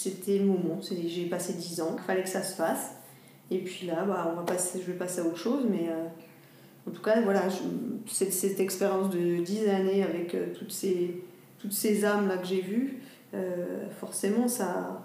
[0.00, 2.92] C'était le moment, j'ai passé 10 ans, il fallait que ça se fasse.
[3.50, 6.06] Et puis là, bah, on va passer, je vais passer à autre chose, mais euh,
[6.86, 7.42] en tout cas, voilà,
[8.06, 11.24] cette, expérience de 10 années avec euh, toutes ces,
[11.58, 13.02] toutes ces âmes-là que j'ai vues,
[13.34, 15.02] euh, forcément, ça,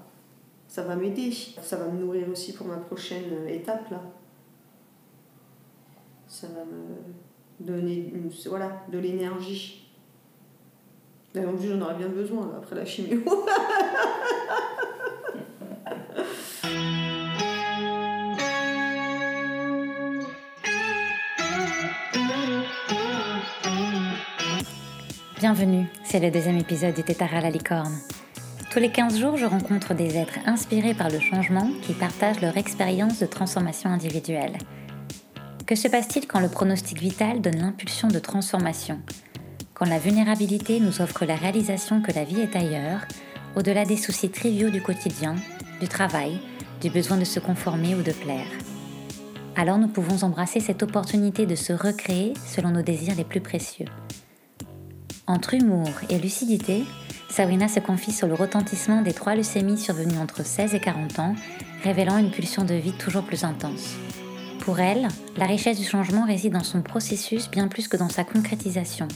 [0.67, 1.31] ça va m'aider.
[1.31, 4.01] Ça va me nourrir aussi pour ma prochaine étape, là.
[6.27, 8.13] Ça va me donner
[8.45, 9.91] voilà, de l'énergie.
[11.33, 13.23] D'ailleurs, j'en aurais bien besoin après la chimio.
[25.43, 27.99] Bienvenue, c'est le deuxième épisode du Tétara la licorne.
[28.71, 32.55] Tous les 15 jours, je rencontre des êtres inspirés par le changement qui partagent leur
[32.55, 34.53] expérience de transformation individuelle.
[35.67, 39.01] Que se passe-t-il quand le pronostic vital donne l'impulsion de transformation?
[39.73, 43.01] Quand la vulnérabilité nous offre la réalisation que la vie est ailleurs,
[43.57, 45.35] au-delà des soucis triviaux du quotidien,
[45.81, 46.39] du travail,
[46.79, 48.47] du besoin de se conformer ou de plaire?
[49.57, 53.87] Alors nous pouvons embrasser cette opportunité de se recréer selon nos désirs les plus précieux.
[55.25, 56.83] Entre humour et lucidité,
[57.29, 61.35] Sabrina se confie sur le retentissement des trois leucémies survenues entre 16 et 40 ans,
[61.81, 63.95] révélant une pulsion de vie toujours plus intense.
[64.59, 65.07] Pour elle,
[65.37, 69.07] la richesse du changement réside dans son processus bien plus que dans sa concrétisation.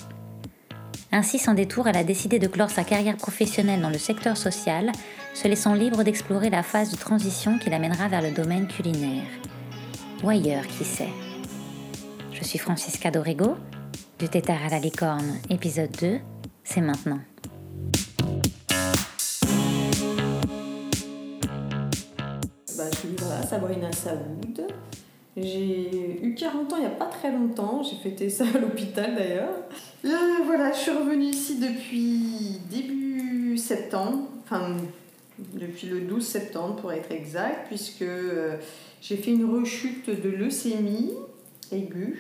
[1.12, 4.94] Ainsi, sans détour, elle a décidé de clore sa carrière professionnelle dans le secteur social,
[5.34, 9.28] se laissant libre d'explorer la phase de transition qui l'amènera vers le domaine culinaire.
[10.24, 11.10] Ou ailleurs, qui sait?
[12.32, 13.58] Je suis Francisca Dorigo,
[14.20, 16.18] du tétard à la licorne, épisode 2,
[16.64, 17.20] c'est maintenant.
[22.76, 24.68] Bah, je suis voilà, Sabrina Saoud.
[25.36, 29.14] J'ai eu 40 ans il n'y a pas très longtemps, j'ai fêté ça à l'hôpital
[29.14, 29.54] d'ailleurs.
[30.06, 30.10] Euh,
[30.46, 34.78] voilà, je suis revenue ici depuis début septembre, enfin
[35.38, 38.58] depuis le 12 septembre pour être exact, puisque euh,
[39.00, 41.12] j'ai fait une rechute de leucémie
[41.72, 42.18] aiguë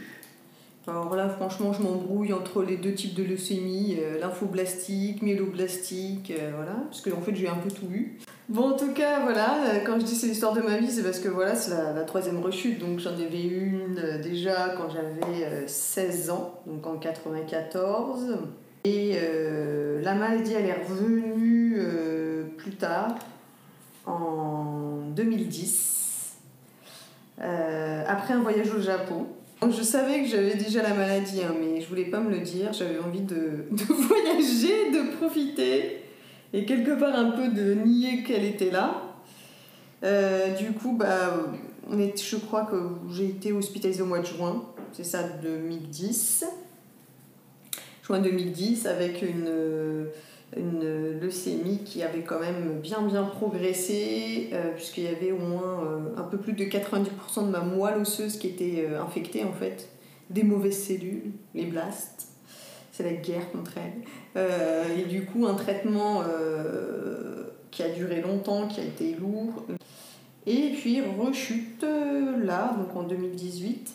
[0.88, 6.51] alors là, franchement, je m'embrouille entre les deux types de leucémie, euh, lymphoblastique, myéloblastique, euh,
[6.56, 8.17] voilà, parce qu'en en fait, j'ai un peu tout eu.
[8.47, 11.03] Bon, en tout cas, voilà, euh, quand je dis c'est l'histoire de ma vie, c'est
[11.03, 16.29] parce que voilà, c'est la, troisième rechute, donc j'en avais une déjà quand j'avais 16
[16.29, 18.38] ans, donc en 94.
[18.85, 19.17] Et
[20.01, 21.81] la maladie, elle est revenue
[22.56, 23.16] plus tard,
[24.06, 26.38] en 2010,
[27.39, 29.28] après un voyage au Japon.
[29.62, 32.73] Je savais que j'avais déjà la maladie, hein, mais je voulais pas me le dire.
[32.73, 36.03] J'avais envie de, voyager, de profiter
[36.53, 39.01] et quelque part un peu de nier qu'elle était là.
[40.03, 41.47] Euh, du coup, bah,
[41.91, 42.75] je crois que
[43.12, 44.63] j'ai été hospitalisée au mois de juin,
[44.94, 46.45] c'est ça, 2010.
[48.06, 50.07] Juin 2010, avec une
[50.56, 55.84] une leucémie qui avait quand même bien bien progressé, euh, puisqu'il y avait au moins
[55.84, 59.52] euh, un peu plus de 90% de ma moelle osseuse qui était euh, infectée en
[59.52, 59.90] fait,
[60.30, 62.28] des mauvaises cellules, les blastes.
[62.91, 64.97] C'est la guerre contre elles.
[64.97, 66.24] et du coup, un traitement
[67.69, 69.68] qui a duré longtemps, qui a été lourd.
[70.47, 71.86] Et puis, rechute
[72.44, 73.94] là, donc en 2018.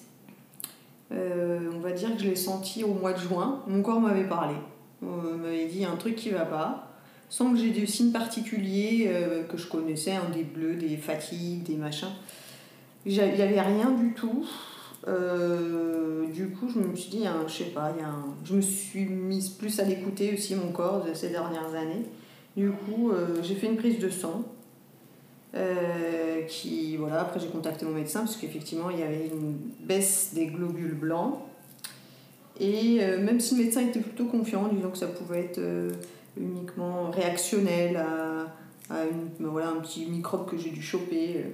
[1.11, 3.65] on va dire que je l'ai senti au mois de juin.
[3.67, 4.55] Mon corps m'avait parlé.
[5.03, 6.93] On m'avait dit un truc qui va pas,
[7.29, 11.65] sans que j'ai des signes particuliers euh, que je connaissais, hein, des bleus, des fatigues,
[11.65, 12.13] des machins.
[13.05, 14.47] Il n'y avait rien du tout.
[15.09, 18.13] Euh, du coup, je me suis dit, hein, je sais pas, y a
[18.45, 22.05] je me suis mise plus à l'écouter aussi, mon corps, de ces dernières années.
[22.57, 24.45] Du coup, euh, j'ai fait une prise de sang.
[26.49, 30.47] qui, voilà, après j'ai contacté mon médecin parce qu'effectivement il y avait une baisse des
[30.47, 31.39] globules blancs
[32.63, 35.59] et euh, même si le médecin était plutôt confiant en disant que ça pouvait être
[35.59, 35.91] euh,
[36.37, 41.51] uniquement réactionnel à, à une, voilà, un petit microbe que j'ai dû choper, euh,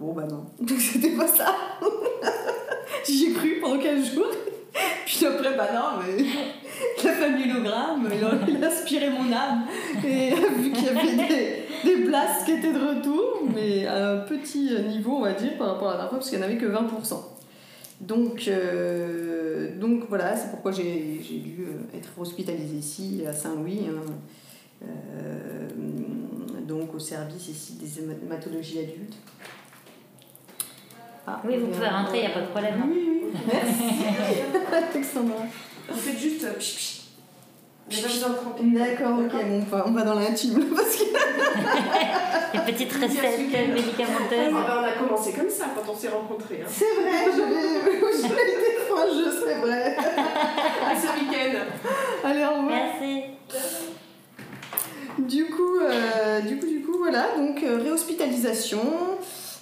[0.00, 1.54] bon bah non, donc c'était pas ça.
[3.06, 4.24] J'y ai cru pendant 15 jours.
[5.04, 6.24] Puis après, bah non, mais
[7.04, 8.08] la familiogramme,
[8.48, 9.66] il a aspiré mon âme
[10.02, 14.18] et vu qu'il y avait des, des blasts qui étaient de retour, mais à un
[14.20, 16.48] petit niveau, on va dire, par rapport à la dernière fois, parce qu'il n'y en
[16.48, 17.31] avait que 20%.
[18.02, 24.02] Donc, euh, donc voilà, c'est pourquoi j'ai dû euh, être hospitalisée ici à Saint-Louis, hein.
[24.82, 25.68] euh,
[26.66, 29.16] donc au service ici des hématologies adultes.
[31.24, 32.74] Ah, oui, vous pouvez rentrer, il n'y a pas de problème.
[32.90, 33.84] Oui, oui, merci.
[35.88, 36.44] Vous faites juste
[38.60, 41.04] D'accord, ok, bon, on va dans l'intime parce que.
[42.66, 44.54] Les petites recettes médicamenteuses.
[44.54, 46.62] Ah bah, on a commencé comme ça quand on s'est rencontrés.
[46.62, 46.68] Hein.
[46.68, 48.72] C'est vrai, je l'ai été
[49.10, 49.96] jeu, c'est vrai.
[49.96, 51.58] à ce week-end.
[52.24, 52.70] Allez, au revoir.
[52.70, 53.22] Merci.
[55.18, 58.80] Du coup, euh, du coup, du coup, voilà, donc euh, réhospitalisation.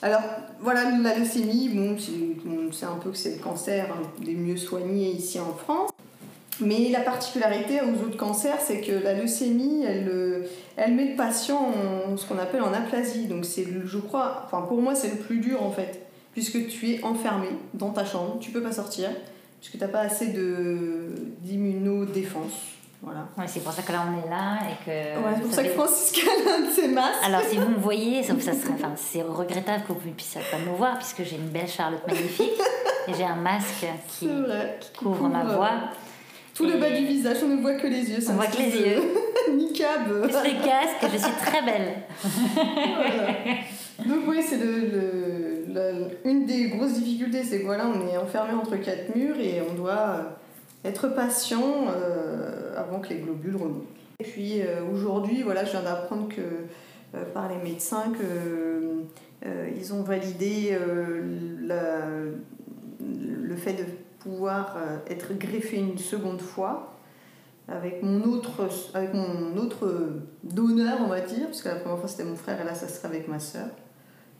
[0.02, 0.22] Alors
[0.60, 2.12] voilà, la leucémie, bon, c'est
[2.48, 5.90] on sait un peu que c'est le cancer un des mieux soignés ici en France.
[6.60, 10.46] Mais la particularité aux autres cancers, c'est que la leucémie, elle, euh,
[10.76, 11.72] elle met le patient
[12.08, 13.26] en ce qu'on appelle en aplasie.
[13.26, 16.90] Donc c'est, je crois, enfin pour moi c'est le plus dur en fait, puisque tu
[16.90, 19.10] es enfermé dans ta chambre, tu peux pas sortir,
[19.60, 22.52] puisque tu n'as pas assez de, d'immunodéfense.
[23.02, 23.28] Voilà.
[23.38, 24.90] Ouais, c'est pour ça que là on est là et que.
[24.90, 26.20] Ouais, c'est pour ça que savez- Francisca
[26.50, 27.24] a un de ses masques.
[27.24, 30.42] Alors si vous me voyez, ça, ça serait, enfin, c'est regrettable que vous ne puissiez
[30.50, 32.60] pas me voir puisque j'ai une belle charlotte magnifique
[33.08, 33.86] et j'ai un masque
[34.18, 34.28] qui,
[34.98, 35.70] couvre ma voix.
[36.60, 38.20] Tout le bas du visage, on ne voit que les yeux.
[38.20, 39.00] c'est On voit que les yeux.
[39.56, 40.22] Niqab.
[40.22, 41.94] Plus les casques, je suis très belle.
[42.54, 43.32] Voilà.
[44.06, 48.16] Donc oui, c'est le, le- la- une des grosses difficultés, c'est que voilà, on est
[48.16, 50.16] enfermé entre quatre murs et on doit
[50.84, 53.86] euh, être patient euh, avant que les globules remontent.
[54.20, 59.68] Et puis euh, aujourd'hui, voilà, je viens d'apprendre que euh, par les médecins que euh,
[59.76, 61.22] ils ont validé euh,
[61.62, 62.06] la-
[63.00, 63.84] le fait de
[64.20, 66.96] pouvoir euh, être greffé une seconde fois
[67.68, 69.86] avec mon autre, avec mon autre
[70.42, 72.88] donneur, on va dire, parce que la première fois c'était mon frère et là ça
[72.88, 73.68] serait avec ma soeur.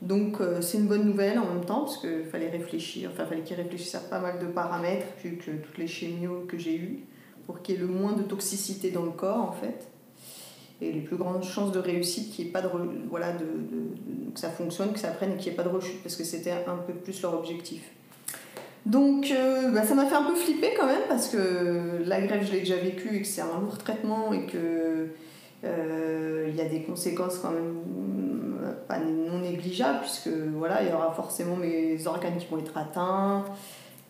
[0.03, 3.43] Donc euh, c'est une bonne nouvelle en même temps, parce qu'il fallait réfléchir, enfin fallait
[3.43, 7.01] qu'il réfléchisse à pas mal de paramètres, vu que toutes les chémios que j'ai eues,
[7.47, 9.89] pour qu'il y ait le moins de toxicité dans le corps en fait.
[10.81, 12.69] Et les plus grandes chances de réussite, qu'il y ait pas de,
[13.11, 16.03] voilà, de- que ça fonctionne, que ça prenne et qu'il n'y ait pas de rechute,
[16.03, 17.83] parce que c'était un peu plus leur objectif.
[18.87, 22.47] Donc euh, bah, ça m'a fait un peu flipper quand même parce que la grève
[22.47, 25.09] je l'ai déjà vécu et que c'est un lourd traitement et que
[25.65, 27.77] euh, il y a des conséquences quand même
[28.65, 32.77] euh, pas non négligeables puisque voilà il y aura forcément mes organes qui vont être
[32.79, 33.45] atteints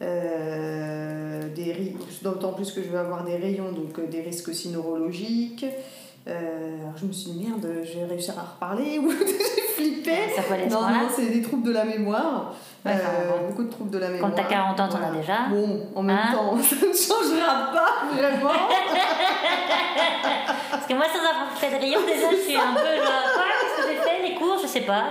[0.00, 5.67] euh, des d'autant plus que je vais avoir des rayons donc des risques aussi neurologiques
[6.26, 10.12] alors je me suis dit merde je vais réussir à reparler ou j'ai flippé.
[10.37, 12.55] Ça peut aller non, non, c'est des troubles de la mémoire.
[12.85, 13.49] Ouais, Euh.
[13.49, 14.31] Beaucoup de troubles de la mémoire.
[14.31, 15.38] Quand t'as 40 ans, t'en as déjà.
[15.50, 18.53] Bon, en même Hein temps, ça ne changera pas vraiment.
[20.71, 23.44] Parce que moi, sans avoir fait de rayon, déjà, je suis un peu genre, quoi
[23.61, 25.05] Qu'est-ce que j'ai fait Les cours, je sais pas.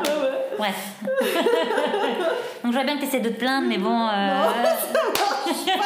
[0.58, 0.76] Bref.
[2.64, 3.90] Donc, je vois bien que t'essaies de te plaindre, mais bon.
[3.90, 4.50] euh, Non.
[4.50, 4.54] ah
[5.48, 5.80] c'est merde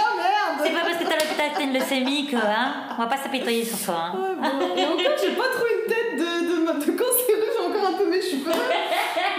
[0.74, 3.66] pas parce que t'as l'hôpital que t'as une leucémie que, hein, on va pas s'apitoyer
[3.66, 4.12] sur toi.
[4.14, 4.18] Hein.
[4.18, 4.76] Ouais, bon.
[4.76, 6.54] Et encore, j'ai pas trop une tête de, de,
[6.86, 8.52] de cancéreux, j'ai encore un peu mes cheveux.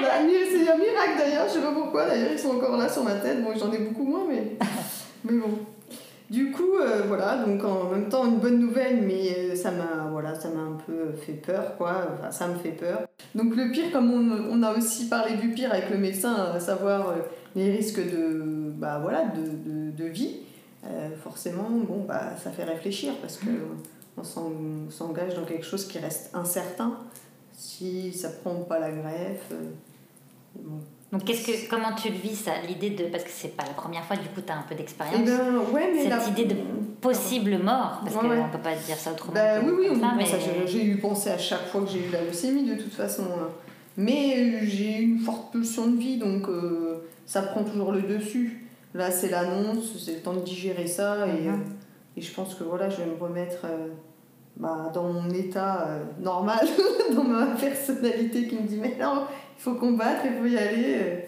[0.02, 3.02] Bah, c'est un miracle d'ailleurs, je sais pas pourquoi, d'ailleurs ils sont encore là sur
[3.04, 3.42] ma tête.
[3.42, 4.56] Bon, j'en ai beaucoup moins, mais,
[5.24, 5.58] mais bon.
[6.30, 10.08] Du coup, euh, voilà, donc en même temps une bonne nouvelle, mais euh, ça m'a
[10.10, 12.06] voilà, ça m'a un peu fait peur, quoi.
[12.18, 13.02] Enfin, ça me fait peur.
[13.34, 16.58] Donc le pire, comme on, on a aussi parlé du pire avec le médecin, à
[16.60, 17.14] savoir euh,
[17.54, 18.42] les risques de,
[18.74, 20.38] bah, voilà, de, de, de vie,
[20.86, 23.50] euh, forcément, bon, bah, ça fait réfléchir parce que
[24.16, 24.50] on s'en-
[24.86, 26.94] on s'engage dans quelque chose qui reste incertain.
[27.52, 29.52] Si ça prend pas la greffe,
[30.56, 30.78] bon.
[31.14, 33.04] Donc, qu'est-ce que, comment tu le vis, ça L'idée de.
[33.04, 35.24] Parce que c'est pas la première fois, du coup, t'as un peu Eh d'expérience.
[35.24, 36.56] ben, ouais, mais Cette la- idée de
[37.00, 38.42] possible mort, parce Ouais, qu'on ouais.
[38.50, 39.32] peut pas dire ça autrement.
[39.34, 40.24] Que oui, oui, mais...
[40.66, 43.22] j'ai- eu pensé à chaque fois que j'ai eu la leucémie de toute façon.
[43.96, 48.02] Mais euh, j'ai eu une forte pulsion de vie, donc euh, ça prend toujours le
[48.02, 48.66] dessus.
[48.92, 51.54] Là, c'est l'annonce, c'est le temps de digérer ça, et, Mhm.
[51.54, 51.56] euh,
[52.16, 53.86] et je pense que voilà, je vais me remettre euh,
[54.56, 56.66] bah, dans mon état euh, normal,
[57.14, 59.22] dans ma personnalité qui me dit mais non,
[59.58, 60.94] faut combattre, il faut y aller.
[60.98, 61.20] euh,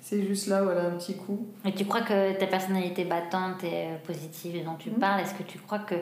[0.00, 1.46] C'est juste là, voilà, un petit coup.
[1.64, 4.96] Et tu crois que ta personnalité battante et euh, positive dont tu Mhm.
[4.98, 5.94] parles, est-ce que tu crois que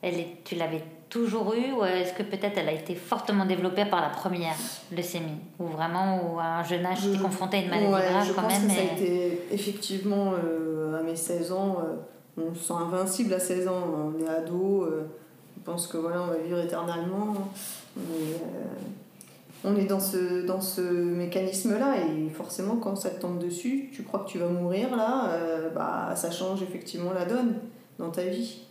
[0.00, 3.84] elle est, tu l'avais toujours eue ou est-ce que peut-être elle a été fortement développée
[3.84, 4.54] par la première
[4.96, 5.38] leucémie?
[5.60, 8.06] Ou vraiment, ou à un jeune âge, tu Je- t'es confronté à une maladie Ouais,
[8.10, 11.78] grave je quand pense même que ça a été effectivement euh, à mes 16 ans,
[11.84, 13.82] euh, on se sent invincible à 16 ans,
[14.16, 15.02] on est ado, euh,
[15.58, 17.34] on pense que voilà, on va vivre éternellement.
[17.96, 18.38] Est, euh,
[19.64, 24.02] on est dans ce, dans ce mécanisme-là et forcément quand ça te tombe dessus, tu
[24.02, 27.54] crois que tu vas mourir là, euh, bah, ça change effectivement la donne
[27.98, 28.62] dans ta vie.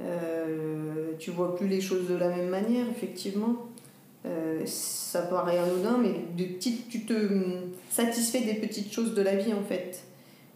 [0.00, 3.66] Euh, tu vois plus les choses de la même manière, effectivement.
[4.24, 7.14] Euh, ça paraît anodin, mais des petites, tu te
[7.90, 10.02] satisfais des petites choses de la vie en fait.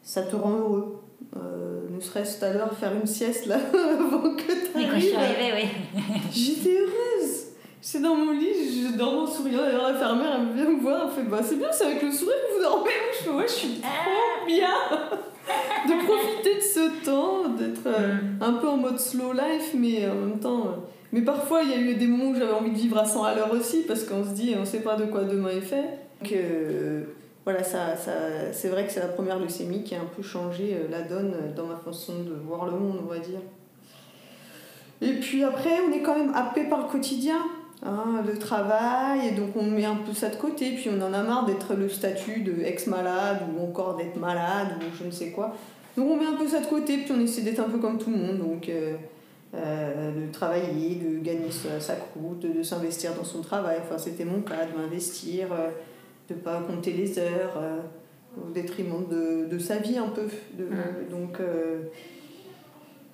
[0.03, 1.03] Ça te rend heureux.
[1.35, 5.07] Ne serait-ce tout à l'heure faire une sieste là avant que tu Oui, quand je
[5.07, 6.03] suis arrivée, oui.
[6.31, 7.46] J'étais heureuse.
[7.87, 8.49] J'étais dans mon lit,
[8.91, 9.61] je dormais en souriant.
[9.61, 12.11] D'ailleurs, la fermière, elle vient me voir, elle fait Bah, c'est bien, c'est avec le
[12.11, 12.91] sourire que vous dormez.
[13.13, 14.69] Je fais Ouais, je suis trop bien
[15.87, 18.43] de profiter de ce temps, d'être euh, Mm.
[18.43, 20.63] un peu en mode slow life, mais en même temps.
[20.67, 20.71] euh,
[21.13, 23.23] mais parfois, il y a eu des moments où j'avais envie de vivre à 100
[23.23, 25.85] à l'heure aussi, parce qu'on se dit, on sait pas de quoi demain est fait.
[26.21, 27.05] Donc, euh,
[27.45, 28.11] voilà, ça, ça,
[28.53, 31.67] c'est vrai que c'est la première leucémie qui a un peu changé la donne dans
[31.67, 33.39] ma façon de voir le monde, on va dire.
[35.01, 37.39] Et puis après, on est quand même happé par le quotidien.
[37.85, 41.13] Hein, le travail, et donc on met un peu ça de côté, puis on en
[41.13, 45.31] a marre d'être le statut de ex-malade ou encore d'être malade ou je ne sais
[45.31, 45.55] quoi.
[45.97, 47.99] Donc on met un peu ça de côté, puis on essaie d'être un peu comme
[47.99, 48.97] tout le monde, donc euh,
[49.55, 53.79] euh, de travailler, de gagner sa, sa croûte, de, s'investir dans son travail.
[53.83, 55.71] Enfin, c'était mon cas, de m'investir, euh,
[56.29, 57.59] de ne pas compter les heures,
[58.37, 60.27] au détriment de, de, sa vie un peu.
[60.59, 60.69] De,
[61.11, 61.39] Donc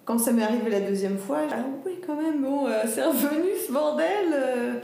[0.04, 3.50] quand ça m'est arrivé la deuxième fois, j'ai ah oui, quand même, bon, c'est revenu
[3.66, 4.06] ce bordel.
[4.32, 4.74] Euh,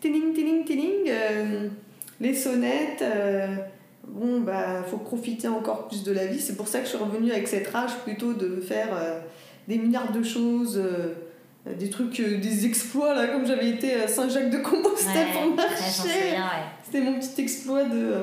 [0.00, 1.12] tiling, tiling, tiling.
[2.20, 3.04] les sonnettes.
[4.06, 6.40] bon, bah, faut profiter encore plus de la vie.
[6.40, 8.88] C'est pour ça que je suis revenue avec cette rage plutôt de faire
[9.68, 10.82] des milliards de choses.
[11.66, 16.38] des trucs, des exploits, là, comme j'avais été à Saint-Jacques-de-Compostelle pour marcher.
[16.82, 18.14] C'était mon petit exploit de,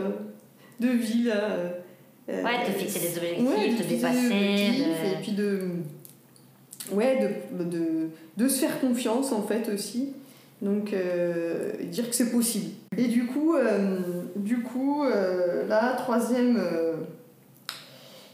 [0.79, 1.49] de vie, là.
[2.27, 4.33] ouais, de fixer des objectifs, de dépasser.
[4.33, 5.59] Et puis de
[6.91, 7.39] ouais,
[8.37, 10.13] de, se faire confiance en fait aussi.
[10.61, 12.71] Donc euh, dire que c'est possible.
[12.95, 13.99] Et du coup, euh,
[14.35, 15.65] du coup euh,
[15.97, 16.61] troisième,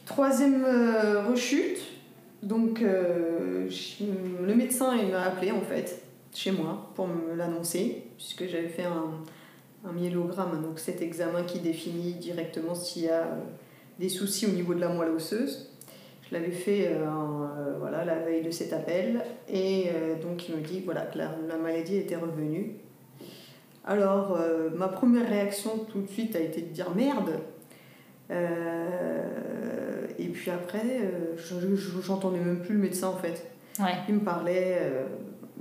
[0.05, 0.65] troisième
[1.29, 1.79] rechute.
[2.43, 6.01] Donc le médecin m'a appelé en fait
[6.33, 9.11] chez moi pour me l'annoncer puisque j'avais fait un,
[9.87, 13.27] un myélogramme, donc cet examen qui définit directement s'il y a
[13.99, 15.69] des soucis au niveau de la moelle osseuse.
[16.29, 20.57] Je l'avais fait euh, euh, voilà, la veille de cet appel et euh, donc il
[20.57, 21.29] me dit voilà, que la,
[21.61, 22.75] maladie était revenue.
[23.85, 24.37] Alors
[24.75, 27.39] ma première réaction tout de suite a été de dire merde.
[30.19, 33.49] et puis après, je j'entendais même plus le médecin en fait.
[34.09, 34.77] Il me parlait,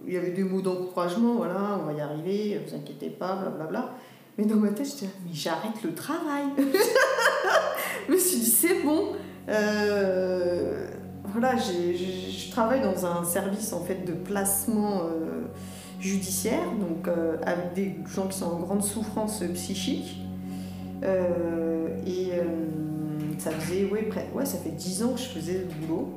[0.04, 3.94] il y avait des mots d'encouragement, voilà, on va y arriver, vous inquiétez pas, blablabla.
[4.36, 6.46] Mais dans ma tête, je disais, mais j'arrête le travail.
[8.08, 9.12] je me suis dit, c'est bon,
[9.48, 10.88] euh,
[11.24, 15.46] voilà, je travaille dans un service en fait de placement euh,
[16.00, 20.22] judiciaire, donc euh, avec des gens qui sont en grande souffrance psychique.
[21.02, 22.30] et
[23.38, 26.14] ça faisait, ouais, ouais, ça fait 10 ans que je faisais le boulot.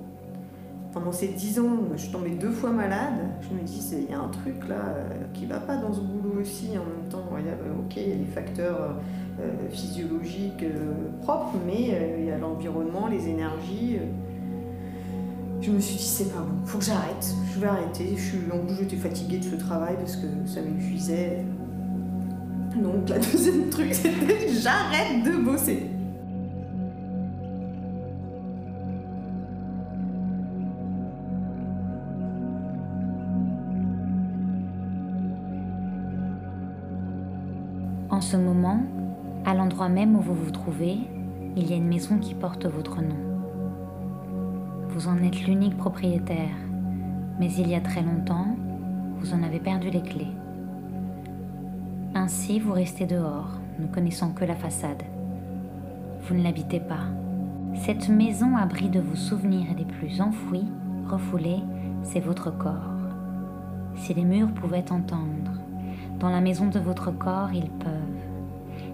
[0.94, 3.14] Pendant ces 10 ans, je suis tombée deux fois malade.
[3.42, 4.96] Je me dis, il y a un truc là
[5.34, 6.70] qui va pas dans ce boulot aussi.
[6.70, 8.96] En même temps, ok, il y a les facteurs
[9.72, 13.98] physiologique euh, propre, mais euh, il y a l'environnement, les énergies.
[15.62, 18.14] Je me suis dit, c'est pas bon, faut que j'arrête, je vais arrêter.
[18.16, 21.44] Je suis, en plus, j'étais fatiguée de ce travail parce que ça m'épuisait.
[22.76, 25.90] Donc, la deuxième truc, c'était j'arrête de bosser.
[38.12, 38.82] En ce moment,
[39.46, 40.98] à l'endroit même où vous vous trouvez,
[41.56, 43.16] il y a une maison qui porte votre nom.
[44.90, 46.56] Vous en êtes l'unique propriétaire,
[47.40, 48.56] mais il y a très longtemps,
[49.18, 50.34] vous en avez perdu les clés.
[52.16, 55.04] Ainsi, vous restez dehors, ne connaissant que la façade.
[56.24, 57.08] Vous ne l'habitez pas.
[57.76, 60.68] Cette maison abri de vos souvenirs les plus enfouis,
[61.08, 61.64] refoulés,
[62.04, 62.74] c'est votre corps.
[63.96, 65.52] Si les murs pouvaient entendre,
[66.20, 68.29] dans la maison de votre corps, ils peuvent.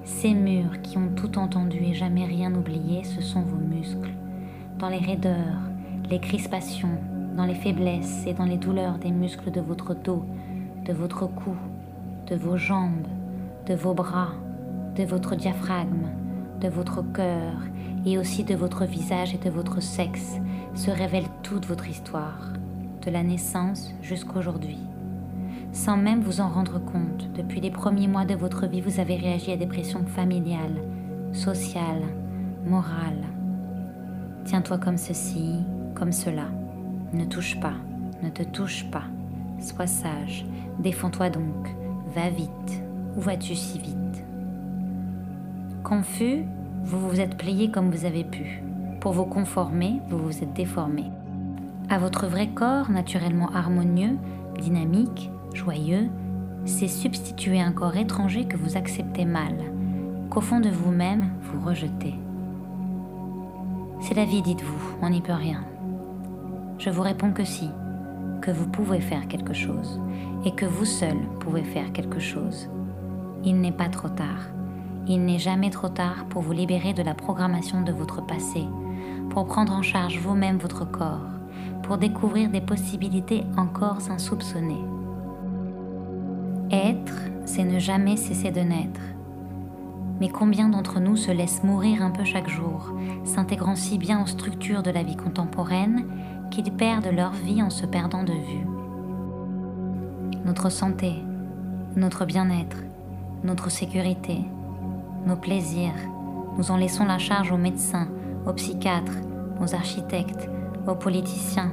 [0.05, 4.13] Ces murs qui ont tout entendu et jamais rien oublié, ce sont vos muscles.
[4.77, 5.59] Dans les raideurs,
[6.11, 6.99] les crispations,
[7.35, 10.23] dans les faiblesses et dans les douleurs des muscles de votre dos,
[10.85, 11.55] de votre cou,
[12.27, 13.07] de vos jambes,
[13.65, 14.33] de vos bras,
[14.95, 16.09] de votre diaphragme,
[16.61, 17.53] de votre cœur
[18.05, 20.35] et aussi de votre visage et de votre sexe
[20.75, 22.53] se révèle toute votre histoire,
[23.03, 24.77] de la naissance jusqu'aujourd'hui
[25.75, 27.29] sans même vous en rendre compte.
[27.35, 30.81] Depuis les premiers mois de votre vie, vous avez réagi à des pressions familiales,
[31.33, 32.05] sociales,
[32.65, 33.25] morales.
[34.45, 35.57] Tiens-toi comme ceci,
[35.93, 36.45] comme cela.
[37.11, 37.73] Ne touche pas,
[38.23, 39.03] ne te touche pas.
[39.59, 40.45] Sois sage,
[40.79, 41.67] défends-toi donc,
[42.15, 42.81] va vite.
[43.17, 44.23] Où vas-tu si vite?
[45.83, 46.45] Confus,
[46.83, 48.63] vous vous êtes plié comme vous avez pu.
[49.01, 51.03] Pour vous conformer, vous vous êtes déformé.
[51.89, 54.17] À votre vrai corps, naturellement harmonieux,
[54.57, 56.09] dynamique, joyeux,
[56.65, 59.55] c'est substituer un corps étranger que vous acceptez mal,
[60.29, 62.15] qu'au fond de vous-même, vous rejetez.
[64.01, 65.63] C'est la vie, dites-vous, on n'y peut rien.
[66.77, 67.69] Je vous réponds que si,
[68.41, 69.99] que vous pouvez faire quelque chose,
[70.43, 72.69] et que vous seul pouvez faire quelque chose.
[73.43, 74.49] Il n'est pas trop tard.
[75.07, 78.65] Il n'est jamais trop tard pour vous libérer de la programmation de votre passé,
[79.29, 81.29] pour prendre en charge vous-même votre corps,
[81.83, 84.94] pour découvrir des possibilités encore insoupçonnées.
[86.75, 87.13] Être,
[87.45, 88.99] c'est ne jamais cesser de naître.
[90.19, 92.91] Mais combien d'entre nous se laissent mourir un peu chaque jour,
[93.23, 96.05] s'intégrant si bien aux structures de la vie contemporaine
[96.51, 98.67] qu'ils perdent leur vie en se perdant de vue?
[100.45, 101.13] Notre santé,
[101.95, 102.83] Notre bien-être,
[103.45, 104.39] notre sécurité,
[105.25, 105.95] nos plaisirs,
[106.57, 108.09] nous en laissons la charge aux médecins,
[108.45, 109.21] aux psychiatres,
[109.61, 110.49] aux architectes,
[110.87, 111.71] aux politiciens,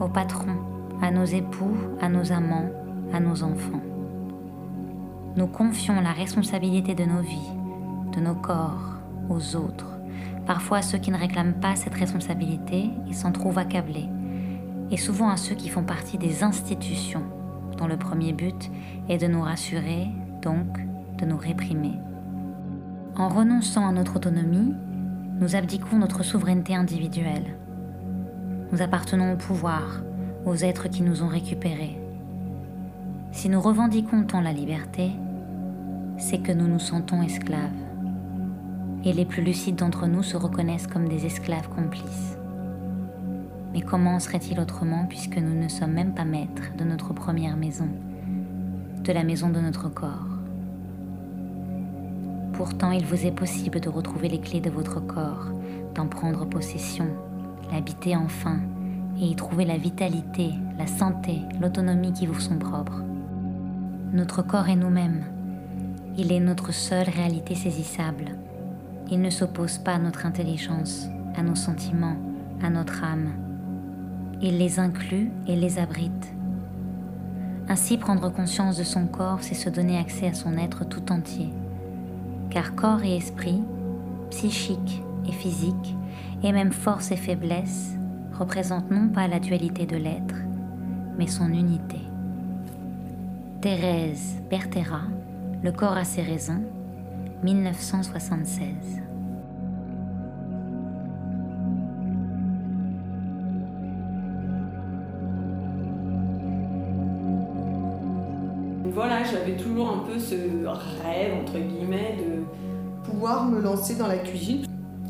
[0.00, 0.60] aux patrons,
[1.02, 2.70] à nos époux, à nos amants,
[3.12, 3.82] à nos enfants.
[5.36, 7.50] Nous confions la responsabilité de nos vies,
[8.14, 9.98] de nos corps, aux autres,
[10.46, 14.08] parfois à ceux qui ne réclament pas cette responsabilité et s'en trouvent accablés,
[14.92, 17.24] et souvent à ceux qui font partie des institutions,
[17.76, 18.70] dont le premier but
[19.08, 20.06] est de nous rassurer,
[20.40, 20.78] donc
[21.18, 21.98] de nous réprimer.
[23.16, 24.72] En renonçant à notre autonomie,
[25.40, 27.58] nous abdiquons notre souveraineté individuelle.
[28.70, 30.00] Nous appartenons au pouvoir,
[30.46, 32.03] aux êtres qui nous ont récupérés.
[33.34, 35.10] Si nous revendiquons tant la liberté,
[36.18, 37.72] c'est que nous nous sentons esclaves.
[39.04, 42.38] Et les plus lucides d'entre nous se reconnaissent comme des esclaves complices.
[43.72, 47.88] Mais comment serait-il autrement puisque nous ne sommes même pas maîtres de notre première maison,
[49.02, 50.28] de la maison de notre corps?
[52.52, 55.48] Pourtant, il vous est possible de retrouver les clés de votre corps,
[55.96, 57.08] d'en prendre possession,
[57.72, 58.60] l'habiter enfin
[59.20, 63.02] et y trouver la vitalité, la santé, l'autonomie qui vous sont propres.
[64.14, 65.24] Notre corps est nous-mêmes.
[66.16, 68.26] Il est notre seule réalité saisissable.
[69.10, 72.14] Il ne s'oppose pas à notre intelligence, à nos sentiments,
[72.62, 73.32] à notre âme.
[74.40, 76.32] Il les inclut et les abrite.
[77.68, 81.52] Ainsi, prendre conscience de son corps, c'est se donner accès à son être tout entier.
[82.50, 83.62] Car corps et esprit,
[84.30, 85.96] psychique et physique,
[86.44, 87.96] et même force et faiblesse,
[88.38, 90.36] représentent non pas la dualité de l'être,
[91.18, 92.13] mais son unité.
[93.64, 95.04] Thérèse Bertera,
[95.62, 96.62] Le corps a ses raisons,
[97.42, 98.68] 1976.
[108.84, 114.18] Voilà, j'avais toujours un peu ce rêve, entre guillemets, de pouvoir me lancer dans la
[114.18, 114.66] cuisine,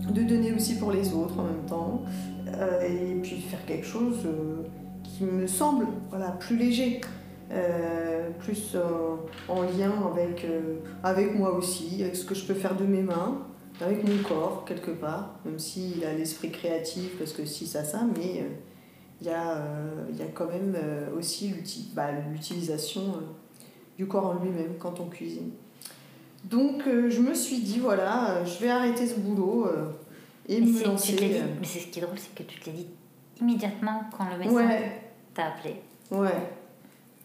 [0.09, 2.03] de donner aussi pour les autres en même temps,
[2.47, 4.63] euh, et puis faire quelque chose euh,
[5.03, 7.01] qui me semble voilà, plus léger.
[7.55, 8.77] Euh, plus
[9.49, 10.45] en lien avec,
[11.03, 13.43] avec moi aussi, avec ce que je peux faire de mes mains,
[13.81, 18.01] avec mon corps quelque part, même s'il a l'esprit créatif, parce que si ça ça,
[18.17, 18.45] mais
[19.21, 19.63] il y, a,
[20.11, 20.77] il y a quand même
[21.17, 21.55] aussi
[21.95, 23.21] bah, l'utilisation
[23.97, 25.51] du corps en lui-même quand on cuisine.
[26.45, 29.69] Donc je me suis dit, voilà, je vais arrêter ce boulot
[30.49, 31.17] et mais me lancer.
[31.61, 32.89] mais c'est ce qui est drôle, c'est que tu te l'as dit
[33.41, 34.69] immédiatement quand le médecin
[35.35, 35.77] t'a appelé.
[36.11, 36.64] Ouais.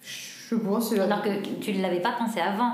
[0.04, 0.94] Je pense.
[0.94, 1.30] Alors que
[1.62, 2.72] tu ne l'avais pas pensé avant.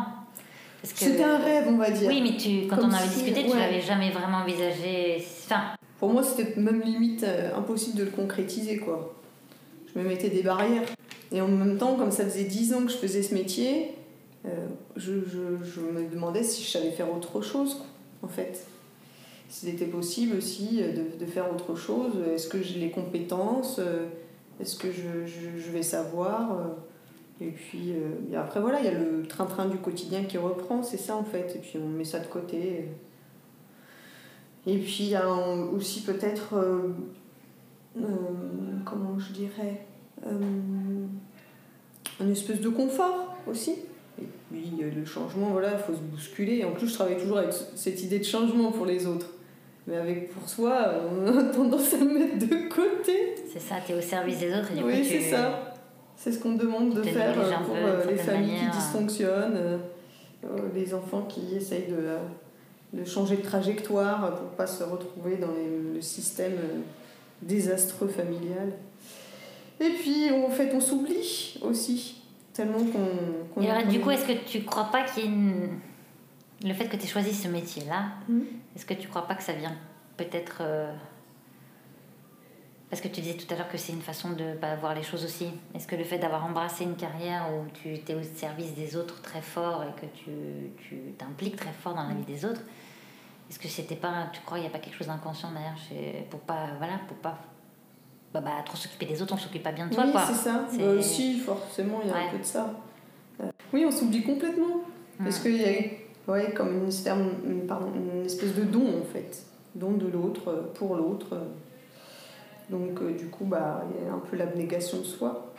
[0.83, 2.07] C'était un rêve, on va dire.
[2.07, 5.23] Oui, mais tu, quand on avait discuté, tu l'avais jamais vraiment envisagé.
[5.45, 5.75] Enfin...
[5.99, 9.15] Pour moi, c'était même limite euh, impossible de le concrétiser, quoi.
[9.93, 10.83] Je me mettais des barrières.
[11.31, 13.95] Et en même temps, comme ça faisait 10 ans que je faisais ce métier,
[14.45, 17.83] euh, je, je, je, me demandais si je savais faire autre chose,
[18.21, 18.67] en fait.
[19.49, 22.13] S'il était possible aussi de, de faire autre chose.
[22.33, 23.79] Est-ce que j'ai les compétences
[24.59, 26.57] Est-ce que je, je, vais savoir
[27.41, 27.93] Et puis
[28.35, 31.55] après, voilà, il y a le train-train du quotidien qui reprend, c'est ça en fait.
[31.55, 32.85] Et puis on met ça de côté.
[34.67, 36.55] Et puis il y a aussi peut-être,
[38.85, 39.85] comment je dirais,
[42.19, 43.75] un espèce de confort aussi.
[44.21, 46.63] Et puis le changement, voilà, il faut se bousculer.
[46.63, 49.27] En plus, je travaille toujours avec cette idée de changement pour les autres.
[49.87, 53.35] Mais avec pour soi, on a tendance à le mettre de côté.
[53.51, 55.64] C'est ça, tu es au service des autres et du oui, coup c'est ça.
[56.17, 57.33] C'est ce qu'on demande de faire
[57.65, 57.75] pour
[58.09, 59.79] les familles qui dysfonctionnent,
[60.73, 65.49] les enfants qui essayent de, de changer de trajectoire pour ne pas se retrouver dans
[65.95, 66.53] le système
[67.41, 68.71] désastreux familial.
[69.79, 72.21] Et puis, en fait, on s'oublie aussi,
[72.53, 72.79] tellement
[73.55, 73.61] qu'on...
[73.61, 75.69] alors, du coup, est-ce que tu crois pas qu'il y ait une
[76.63, 78.39] le fait que tu aies choisi ce métier-là, Hmm.
[78.75, 79.75] est-ce que tu crois pas que ça vient
[80.17, 80.59] peut-être.
[80.61, 80.91] euh,
[82.89, 85.01] Parce que tu disais tout à l'heure que c'est une façon de pas voir les
[85.03, 85.47] choses aussi.
[85.73, 89.21] Est-ce que le fait d'avoir embrassé une carrière où tu étais au service des autres
[89.21, 90.31] très fort et que tu
[90.87, 92.61] tu t'impliques très fort dans la vie des autres,
[93.49, 94.27] est-ce que c'était pas.
[94.31, 96.67] Tu crois qu'il n'y a pas quelque chose d'inconscient derrière chez, Pour pas.
[96.77, 97.37] Voilà, pour pas.
[98.33, 100.25] Bah, bah, trop s'occuper des autres, on s'occupe pas bien de toi, oui, quoi.
[100.27, 100.65] c'est ça.
[100.77, 102.27] Bah, si, forcément, il y a Ouais.
[102.27, 102.73] un peu de ça.
[103.41, 104.81] Euh, Oui, on s'oublie complètement.
[105.17, 107.13] Parce qu'il y a ouais, comme une, espèce-
[107.45, 109.43] une- pardon, une espèce de don, en fait.
[109.73, 111.37] Don de l'autre, euh, pour l'autre.
[112.69, 115.53] Donc, euh, du coup, bah, il y a un peu l'abnégation de soi.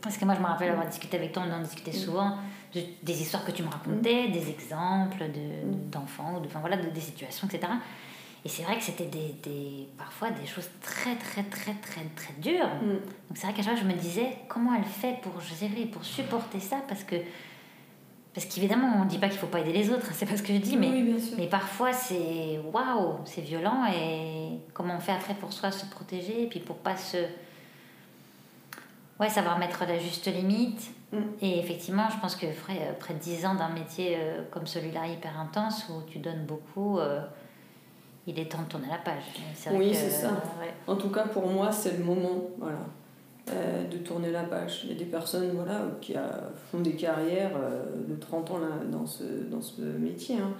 [0.00, 2.36] Parce que moi, je me rappelle avoir discuté avec toi, on en discutait souvent,
[2.74, 5.90] de- des histoires que tu me racontais, des exemples de- Mm.
[5.90, 7.72] d'enfants, ou de, enfin, voilà, de, des situations, etc.
[8.44, 12.32] Et c'est vrai que c'était des, des, parfois des choses très, très, très, très, très
[12.40, 12.66] dures.
[12.82, 12.92] Mm.
[13.28, 16.04] Donc c'est vrai qu'à chaque fois, je me disais, comment elle fait pour gérer, pour
[16.04, 16.78] supporter ça?
[16.88, 17.16] Parce que,
[18.38, 20.44] Parce qu'évidemment, on ne dit pas qu'il faut pas aider les autres, c'est pas ce
[20.44, 25.10] que je dis, mais, oui, mais parfois c'est waouh, c'est violent et comment on fait
[25.10, 27.16] après pour soi se protéger et puis pour pas se.
[29.18, 30.88] Ouais, savoir mettre la juste limite.
[31.10, 31.16] Mm.
[31.42, 35.40] Et effectivement, je pense que après, après 10 ans d'un métier euh, comme celui-là hyper
[35.40, 37.20] intense où tu donnes beaucoup, euh,
[38.28, 39.24] il est temps de tourner la page.
[39.72, 40.28] Oui, c'est ça.
[40.28, 40.72] euh, ouais.
[40.86, 42.78] En tout cas, pour moi, c'est le moment voilà,
[43.52, 44.82] euh, de tourner la page.
[44.84, 46.20] Il y a des personnes voilà, qui euh,
[46.70, 50.36] font des carrières euh, de 30 ans là, dans, ce, dans ce métier.
[50.36, 50.52] hein.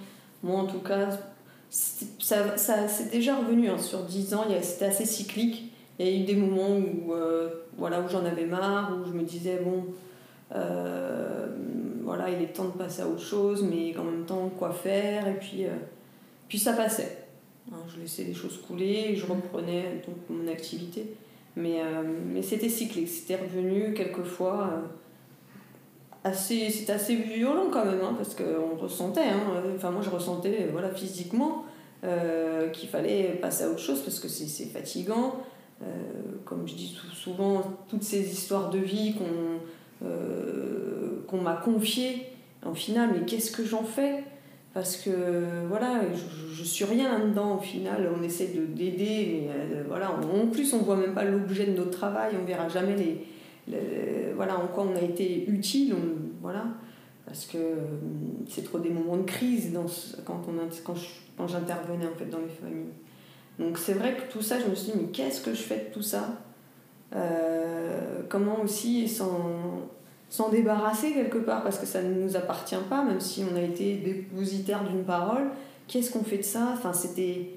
[0.43, 1.09] Moi, en tout cas,
[1.71, 3.69] ça, c'est déjà revenu.
[3.69, 3.79] hein.
[3.79, 5.73] Sur 10 ans, c'était assez cyclique.
[5.99, 7.13] Il y a eu des moments où,
[7.77, 9.85] voilà, où j'en avais marre, où je me disais, bon,
[12.05, 15.27] voilà, il est temps de passer à autre chose, mais en même temps, quoi faire?
[15.27, 15.65] Et puis,
[16.47, 17.27] puis ça passait.
[17.73, 21.15] Hein, Je laissais les choses couler, je reprenais donc mon activité.
[21.59, 24.71] Mais, euh, mais c'était cyclique, c'était revenu quelquefois.
[26.25, 29.41] euh, c'était assez violent quand même, hein, parce qu'on ressentait, hein,
[29.77, 31.65] enfin moi je ressentais voilà, physiquement
[32.05, 35.37] euh, qu'il fallait passer à autre chose parce que c'est, fatigant.
[36.45, 39.61] Comme je dis sou- souvent, toutes ces histoires de vie qu'on,
[41.29, 42.27] qu'on m'a confiées,
[42.67, 44.25] en final, mais qu'est-ce que j'en fais?
[44.79, 45.11] Parce que
[45.69, 50.13] voilà, je, je- suis rien là-dedans au final, on essaie de d'aider, mais euh, voilà,
[50.13, 53.27] en plus on voit même pas l'objet de notre travail, on verra jamais les,
[54.37, 55.95] voilà, en quoi on a été utile,
[56.41, 56.65] voilà,
[57.27, 57.75] parce que euh,
[58.49, 59.77] c'est trop des moments de crise
[60.25, 60.93] quand, on,
[61.37, 62.95] quand, j'intervenais en fait dans les familles.
[63.59, 65.87] Donc c'est vrai que tout ça, je me suis dit, mais qu'est-ce que je fais
[65.89, 66.25] de tout ça?
[67.17, 69.89] Euh, Comment aussi s'en
[70.31, 73.63] s'en débarrasser quelque part parce que ça ne nous appartient pas, même si on a
[73.63, 75.47] été dépositaire d'une parole.
[75.87, 76.71] Qu'est-ce qu'on fait de ça?
[76.75, 77.51] Enfin, c'était.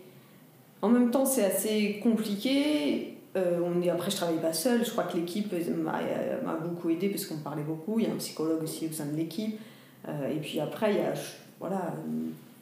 [0.81, 3.17] En même temps, c'est assez compliqué.
[3.35, 3.89] Euh, on est...
[3.89, 4.83] Après, je travaille pas seule.
[4.83, 5.53] Je crois que l'équipe
[5.83, 7.99] m'a beaucoup aidé parce qu'on parlait beaucoup.
[7.99, 9.59] Il y a un psychologue aussi au sein de l'équipe.
[10.07, 11.13] Euh, et puis après, il y a
[11.59, 11.93] voilà,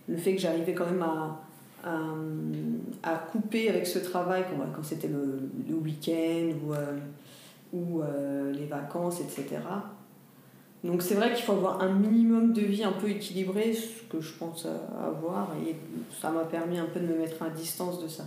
[0.10, 1.40] le fait que j'arrivais quand même à,
[3.04, 4.44] à, couper avec ce travail
[4.76, 6.98] quand, c'était le, le week-end ou, euh,
[7.72, 8.02] ou
[8.52, 9.60] les vacances, etc.
[10.84, 14.22] Donc c'est vrai qu'il faut avoir un minimum de vie un peu équilibré, ce que
[14.22, 15.76] je pense avoir, et
[16.22, 18.24] ça m'a permis un peu de me mettre à distance de ça.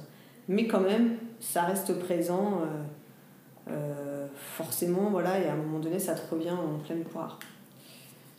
[0.49, 5.99] Mais quand même, ça reste présent, euh, euh, forcément, voilà, et à un moment donné,
[5.99, 7.39] ça te revient en pleine poire.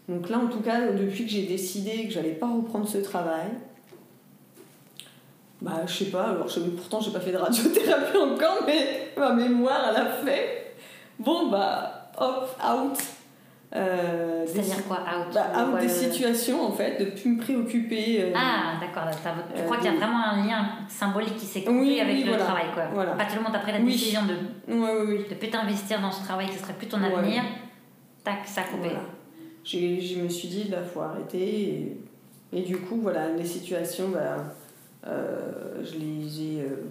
[0.08, 3.48] Donc là, en tout cas, depuis que j'ai décidé que j'allais pas reprendre ce travail,
[5.62, 9.32] bah je sais pas, alors je, pourtant j'ai pas fait de radiothérapie encore, mais ma
[9.32, 10.76] mémoire elle a fait.
[11.18, 13.00] Bon bah hop, out.
[13.76, 15.34] Euh, des- C'est-à-dire quoi Out?
[15.34, 18.22] Bah, out Quoi, des le- situations en fait, de plus me préoccuper.
[18.22, 19.10] euh, Ah, d'accord.
[19.12, 19.18] Tu
[19.60, 19.98] Euh, crois qu'il y a oui.
[19.98, 22.44] vraiment un lien symbolique qui s'est coupé Oui, avec oui, le voilà.
[22.46, 22.84] travail, quoi?
[22.94, 23.14] Voilà.
[23.14, 23.86] À partir du moment pris la Oui.
[23.94, 27.12] décision de Ouais, de plus t'investir dans ce travail qui serait plus ton Ouais.
[27.16, 27.42] avenir,
[28.24, 28.90] tac, ça a coupé.
[28.90, 29.00] Voilà.
[29.66, 31.40] Je me suis dit, là, faut arrêter.
[32.54, 34.54] Et, et du coup, voilà, les situations, bah,
[35.08, 36.86] euh, je les ai, euh,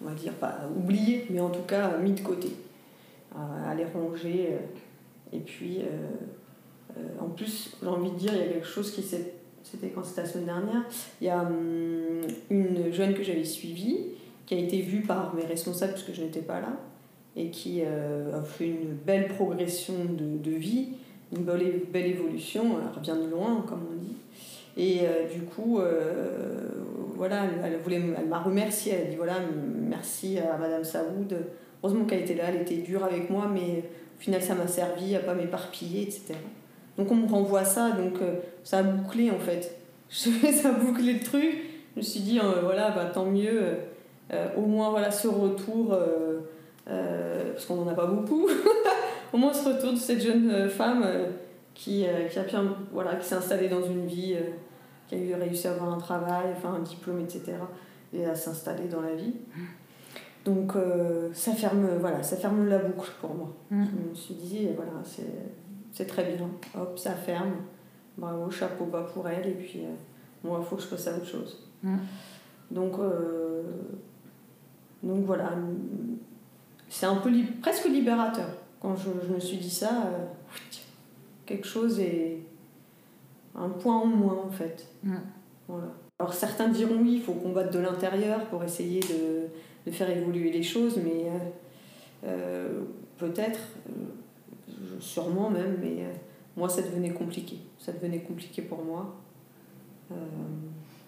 [0.00, 2.54] on va dire, pas oubliées, mais en tout cas mis de côté.
[3.34, 4.58] À, les ranger.
[5.34, 8.90] Et puis, euh, euh, en plus, j'ai envie de dire, il y a quelque chose
[8.92, 9.34] qui s'est.
[9.62, 10.84] C'était quand c'était la semaine dernière.
[11.20, 12.20] Il y a hum,
[12.50, 14.08] une jeune que j'avais suivie,
[14.46, 16.76] qui a été vue par mes responsables, puisque je n'étais pas là,
[17.34, 20.88] et qui euh, a fait une belle progression de, vie
[21.34, 24.16] une belle, belle évolution, elle revient de loin, comme on dit.
[24.76, 25.80] Et du coup,
[27.16, 29.36] voilà, elle, voulait, elle m'a remercié, elle a dit voilà,
[29.88, 31.34] merci à Madame Saoud.
[31.82, 33.84] Heureusement qu'elle était là, elle était dure avec moi, mais
[34.24, 36.34] final, ça m'a servi à pas m'éparpiller, etc.
[36.96, 39.78] Donc on me renvoie ça, donc euh, ça a bouclé en fait.
[40.08, 41.56] ça a bouclé le truc.
[41.94, 43.60] Je me suis dit, euh, voilà, bah, tant mieux,
[44.32, 45.96] euh, au moins voilà ce retour,
[46.86, 48.48] parce qu'on n'en a pas beaucoup.
[49.32, 51.06] au moins ce retour de cette jeune femme
[51.74, 52.56] qui, qui a pu,
[52.92, 54.36] voilà, qui s'est installée dans une vie,
[55.08, 57.52] qui a eu réussi à avoir un travail, enfin un diplôme, etc.
[58.14, 59.34] Et à s'installer dans la vie.
[60.44, 63.48] Donc euh, ça ferme, voilà, ça ferme la boucle pour moi.
[63.70, 63.84] Mm.
[63.84, 65.50] Je me suis dit, voilà, c'est,
[65.92, 66.48] c'est très bien.
[66.78, 67.52] Hop, ça ferme.
[68.18, 69.46] Bravo, chapeau bas pour elle.
[69.48, 69.94] Et puis, euh,
[70.44, 71.66] moi, il faut que je passe à autre chose.
[71.82, 71.96] Mm.
[72.70, 73.62] Donc, euh,
[75.02, 75.50] donc voilà,
[76.88, 78.48] c'est un peu li- presque libérateur.
[78.80, 80.10] Quand je, je me suis dit ça,
[81.46, 82.38] quelque chose est
[83.54, 84.86] un point en moins en fait.
[85.02, 85.14] Mm.
[85.68, 85.88] Voilà.
[86.18, 89.48] Alors certains diront oui, il faut combattre de l'intérieur pour essayer de,
[89.86, 91.38] de faire évoluer les choses, mais euh,
[92.26, 92.80] euh,
[93.18, 96.04] peut-être, euh, sûrement même, mais
[96.56, 97.58] moi ça devenait compliqué.
[97.78, 99.14] Ça devenait compliqué pour moi.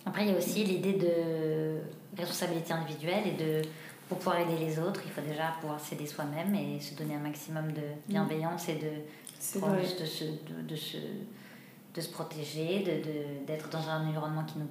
[0.05, 1.79] Après, il y a aussi l'idée de
[2.17, 3.63] responsabilité individuelle et de
[4.09, 7.21] pour pouvoir aider les autres, il faut déjà pouvoir s'aider soi-même et se donner un
[7.21, 8.87] maximum de bienveillance et de
[9.37, 10.97] de se, de, de se
[11.95, 14.69] de se protéger, d'être de, d'être dans un environnement qui nous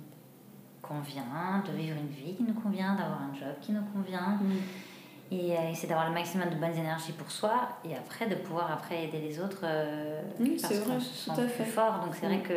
[0.88, 4.38] convient, de vivre une vie qui nous convient, d'avoir un job qui nous convient.
[4.42, 4.52] Mm.
[5.32, 8.72] Et euh, essayer d'avoir le maximum de bonnes énergies pour soi et après de pouvoir
[8.72, 11.64] après aider les autres euh, Oui, parce c'est qu'on se sent plus fait.
[11.66, 12.02] fort.
[12.06, 12.30] Donc c'est Mm.
[12.30, 12.54] vrai que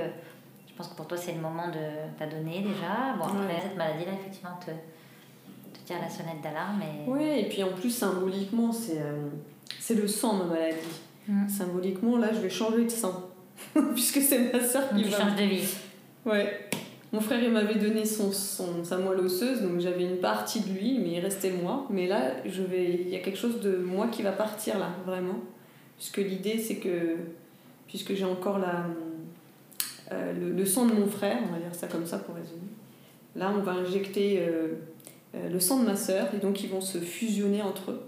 [0.69, 3.15] je pense que pour toi c'est le moment de t'adonner déjà.
[3.19, 6.83] Bon après cette maladie-là effectivement te, te tire la sonnette d'alarme.
[6.83, 7.11] Et...
[7.11, 9.29] Oui, et puis en plus, symboliquement, c'est euh,
[9.81, 10.77] c'est le sang, ma maladie.
[11.27, 11.49] Mm.
[11.49, 13.31] Symboliquement, là, je vais changer de sang.
[13.95, 15.19] Puisque c'est ma soeur Donc qui tu va.
[15.21, 15.69] changes de vie.
[16.27, 16.68] Ouais.
[17.13, 20.69] Mon frère, il m'avait donné son, son, sa moelle osseuse, donc j'avais une partie de
[20.69, 21.87] lui, mais il restait moi.
[21.89, 24.91] Mais là, je vais, il y a quelque chose de moi qui va partir, là,
[25.07, 25.41] vraiment.
[25.97, 27.17] Puisque l'idée, c'est que,
[27.87, 28.87] puisque j'ai encore la,
[30.13, 32.61] euh, le, le sang de mon frère, on va dire ça comme ça pour résumer,
[33.35, 34.75] là, on va injecter euh,
[35.35, 38.03] euh, le sang de ma sœur, et donc ils vont se fusionner entre eux.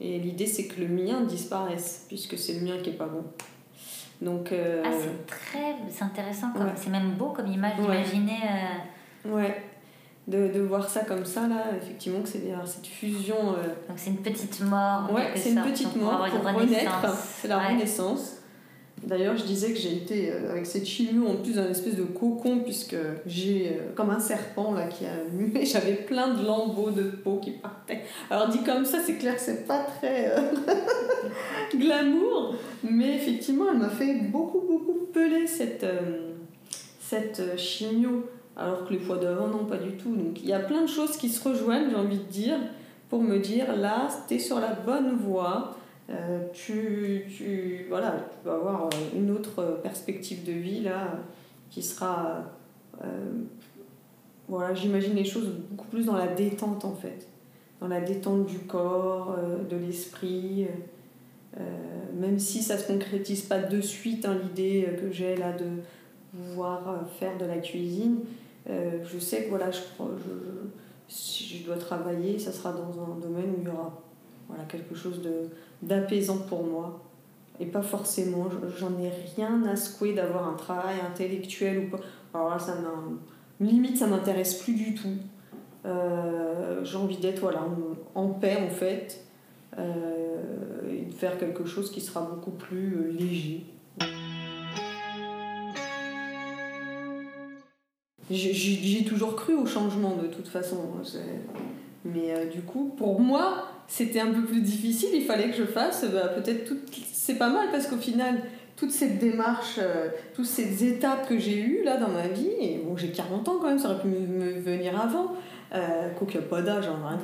[0.00, 3.24] Et l'idée, c'est que le mien disparaisse, puisque c'est le mien qui est pas bon.
[4.20, 6.72] Donc, euh, Ah c'est très c'est intéressant, comme- Ouais.
[6.76, 7.82] c'est même beau comme image Ouais.
[8.02, 8.38] d'imaginer.
[9.24, 9.62] euh, Ouais,
[10.26, 13.36] de, de voir ça comme ça, là, effectivement, que c'est cette fusion.
[13.52, 15.12] euh, donc c'est une petite mort.
[15.12, 17.16] ouais, c'est une sorte, petite mort pour une renaître.
[17.40, 17.66] C'est la Ouais.
[17.68, 18.37] renaissance.
[19.04, 22.02] D'ailleurs, je disais que j'ai été euh, avec cette chimio en plus d'un espèce de
[22.02, 26.90] cocon, puisque j'ai euh, comme un serpent là qui a mué, j'avais plein de lambeaux
[26.90, 28.02] de peau qui partaient.
[28.30, 30.40] Alors, dit comme ça, c'est clair que c'est pas très euh,
[31.76, 35.86] glamour, mais effectivement, elle m'a fait beaucoup, beaucoup peler cette,
[37.00, 38.26] cette chimio.
[38.56, 40.16] Alors que les fois d'avant, non, pas du tout.
[40.16, 42.58] Donc il y a plein de choses qui se rejoignent, j'ai envie de dire,
[43.08, 45.77] pour me dire là, t'es sur la bonne voie.
[46.10, 51.18] Euh, tu, tu, voilà, tu avoir euh, une autre perspective de vie là
[51.70, 52.44] qui sera.
[53.04, 53.06] euh,
[54.48, 57.28] voilà, j'imagine les choses beaucoup plus dans la détente en fait.
[57.80, 59.36] Dans la détente du corps,
[59.70, 60.66] de l'esprit.
[62.18, 65.66] même si ça se concrétise pas de suite, hein, l'idée que j'ai là de
[66.36, 68.20] pouvoir faire de la cuisine,
[68.66, 69.80] je sais que voilà, je-
[71.08, 74.02] si je dois travailler, ça sera dans un domaine où il y aura
[74.48, 75.20] voilà, quelque chose
[75.82, 77.00] d'apaisant pour moi.
[77.60, 82.02] Et pas forcément, je- j'en ai rien à secouer d'avoir un travail intellectuel ou pas.
[82.34, 82.76] Alors là, ça.
[83.60, 85.16] Limite, ça m'intéresse plus du tout.
[85.84, 87.62] Euh, j'ai envie d'être voilà,
[88.14, 89.24] en, paix en fait.
[89.78, 90.42] euh,
[90.90, 93.64] et de faire quelque chose qui sera beaucoup plus euh, léger.
[98.30, 100.76] J'ai- toujours cru au changement de toute façon.
[100.98, 101.18] hein,
[102.04, 105.08] Mais du coup, pour moi, c'était un peu plus difficile.
[105.14, 106.76] Il fallait que je fasse bah, peut-être tout.
[107.12, 108.40] C'est pas mal parce qu'au final,
[108.76, 112.80] toute cette démarche, euh, toutes ces étapes que j'ai eues là dans ma vie, et
[112.84, 115.32] bon, j'ai 40 ans quand même, ça aurait pu me, venir avant,
[115.74, 117.18] euh, quoique pas d'âge, hein.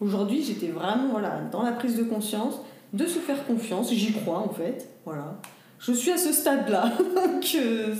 [0.00, 2.60] Aujourd'hui, j'étais vraiment voilà, dans la prise de conscience,
[2.92, 4.88] de se faire confiance, j'y crois en fait.
[5.04, 5.36] Voilà.
[5.78, 6.92] Je suis à ce stade-là,
[7.42, 7.94] c'est-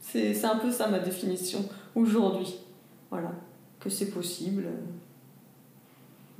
[0.00, 2.56] c'est c'est un peu ça ma définition aujourd'hui.
[3.10, 3.32] Voilà.
[3.80, 4.64] Que c'est possible.
[4.66, 4.70] euh,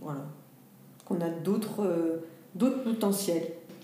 [0.01, 0.21] Voilà.
[1.11, 3.43] Qu'on a d'autres euh, d'autres potentiels.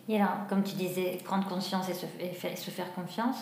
[0.08, 3.38] Et alors, comme tu disais, prendre conscience et se, et fa- se faire confiance,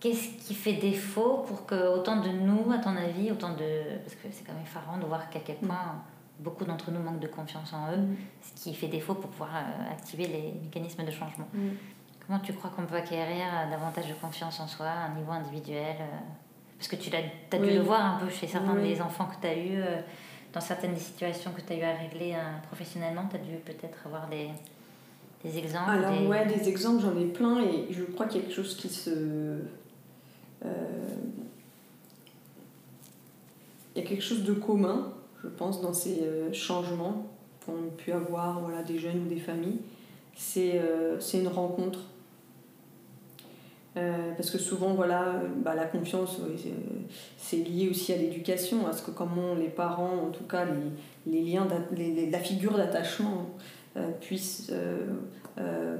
[0.00, 3.96] qu'est-ce qui fait défaut pour que autant de nous, à ton avis, autant de...
[4.04, 6.02] Parce que c'est quand même effarant de voir qu'à quel point
[6.38, 8.04] beaucoup d'entre nous manquent de confiance en eux,
[8.42, 11.48] ce qui fait défaut pour pouvoir euh, activer les mécanismes de changement.
[11.54, 11.68] Mm.
[12.26, 15.32] Comment tu crois qu'on peut acquérir euh, davantage de confiance en soi à un niveau
[15.32, 15.96] individuel
[16.76, 17.74] Parce que tu as, dû Oui.
[17.74, 18.82] le voir un peu chez certains Oui.
[18.92, 19.82] des enfants que tu as eus,
[20.56, 22.38] dans certaines situations que tu as eu à régler euh,
[22.68, 24.48] professionnellement, tu as dû peut-être avoir des,
[25.44, 25.90] des exemples.
[25.90, 26.26] Alors des...
[26.26, 28.88] ouais, des exemples, j'en ai plein et je crois qu'il y a quelque chose qui
[28.88, 29.10] se...
[30.64, 30.70] euh,
[33.94, 37.26] Il y a quelque chose de commun, je pense, dans ces euh, changements
[37.64, 39.80] qu'ont pu avoir voilà, des jeunes ou des familles.
[40.34, 42.00] C'est euh, c'est une rencontre.
[43.96, 46.54] Euh, parce que souvent, voilà, euh, bah, la confiance, ouais,
[47.38, 51.32] c'est- lié aussi à l'éducation, à ce que comment les parents, en tout cas les,
[51.32, 51.66] les liens,
[52.30, 53.46] la figure d'attachement
[53.96, 54.10] euh,
[54.70, 55.06] euh,
[55.58, 55.96] euh,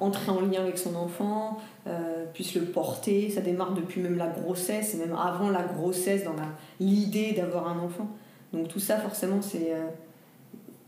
[0.00, 3.30] entrer en lien avec son enfant, euh, puisse le porter.
[3.30, 6.34] Ça démarre depuis même la grossesse, et même avant la grossesse, dans
[6.80, 8.08] l'idée d'avoir un enfant.
[8.52, 9.72] Donc tout ça, forcément, c'est...
[9.72, 9.86] euh,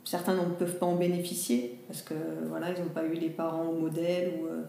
[0.03, 2.15] certains n'en peuvent pas en bénéficier, parce que
[2.49, 4.33] voilà, ils n'ont pas eu les parents modèles.
[4.41, 4.65] Ou, euh, euh,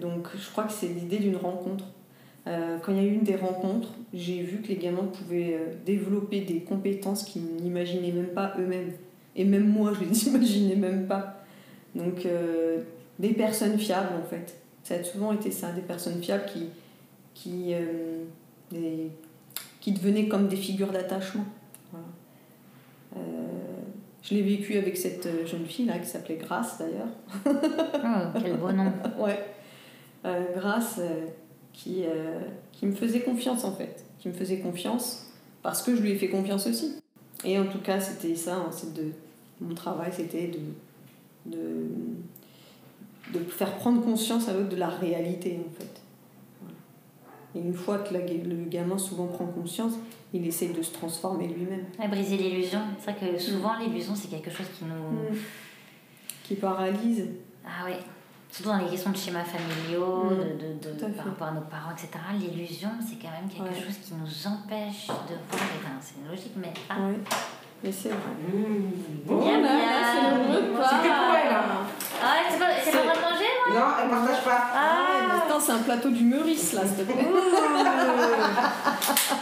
[0.00, 1.84] donc je crois que c'est l'idée d'une rencontre.
[2.46, 5.54] Euh, quand il y a eu une des rencontres, j'ai vu que les gamins pouvaient
[5.54, 8.92] euh, développer des compétences qu'ils n'imaginaient même pas eux-mêmes.
[9.34, 11.44] Et même moi, je les imaginais même pas.
[11.94, 12.82] Donc, euh,
[13.18, 14.58] des personnes fiables, en fait.
[14.84, 16.68] Ça a souvent été ça, des personnes fiables qui,
[17.34, 19.08] qui, euh,
[19.80, 21.44] qui devenaient comme des figures d'attachement.
[23.16, 23.18] Euh,
[24.22, 27.08] je l'ai vécu avec cette jeune fille là qui s'appelait Grace d'ailleurs.
[27.46, 28.92] Oh, quel beau nom.
[29.18, 29.38] Ouais.
[30.24, 31.26] euh, grâce euh,
[31.72, 32.40] qui, euh,
[32.72, 34.04] qui me faisait confiance en fait.
[34.18, 35.30] Qui me faisait confiance
[35.62, 36.96] parce que je lui ai fait confiance aussi.
[37.44, 39.12] Et en tout cas, c'était ça, hein, c'est de,
[39.60, 41.88] mon travail, c'était de, de,
[43.34, 46.00] de faire prendre conscience à l'autre de la réalité en fait.
[47.56, 49.94] Et une fois que la- le gamin souvent prend conscience,
[50.34, 51.84] il essaye de se transformer lui-même.
[51.98, 52.80] Ouais, briser l'illusion.
[52.98, 55.34] C'est vrai que souvent, l'illusion, c'est quelque chose qui nous.
[56.44, 57.28] Qui paralyse.
[57.64, 57.98] Ah ouais.
[58.50, 60.36] Surtout dans les questions de schémas familiaux, Mm.
[60.38, 61.30] de, de, de- à par fait.
[61.30, 62.10] rapport à nos parents, etc.
[62.38, 63.84] L'illusion, c'est quand même quelque Ouais.
[63.86, 65.62] chose qui nous empêche de voir.
[65.80, 66.72] Enfin, c'est logique, mais.
[66.88, 67.16] Ah, Oui,
[67.82, 68.18] mais c'est vrai.
[68.38, 69.40] Mmh.
[69.40, 69.78] Bien, là, bien.
[69.78, 70.88] là, c'est le repas.
[70.88, 71.86] C'était pour elle, hein.
[72.22, 72.92] Ah, c'est pas, c'est
[73.74, 74.60] Non, elle partage pas.
[74.74, 77.26] Ah, attends, c'est un plateau du Meurice là, s'il te plaît.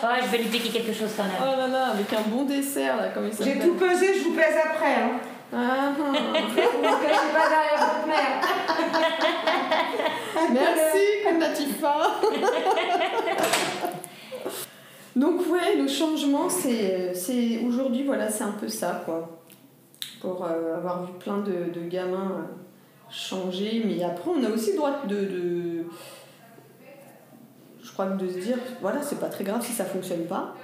[0.02, 1.32] Ouais, je vais lui piquer quelque chose quand même.
[1.40, 4.34] Oh là là, avec un bon dessert là, comme il J'ai tout pesé, je vous
[4.34, 4.94] pèse après.
[4.94, 5.20] Hein.
[5.52, 8.40] Ah, Vous ne cachez pas derrière votre mère.
[10.52, 12.20] merci, Queen Latifah.
[15.16, 19.40] Donc ouais, le changement, c'est, c'est aujourd'hui, voilà, c'est un peu ça, quoi.
[20.20, 22.63] Pour euh, avoir vu plein de, de gamins euh,
[23.14, 25.84] changer, mais après, on a aussi le droit de,
[27.82, 30.54] je crois que de se dire, voilà, c'est pas très grave si ça fonctionne pas,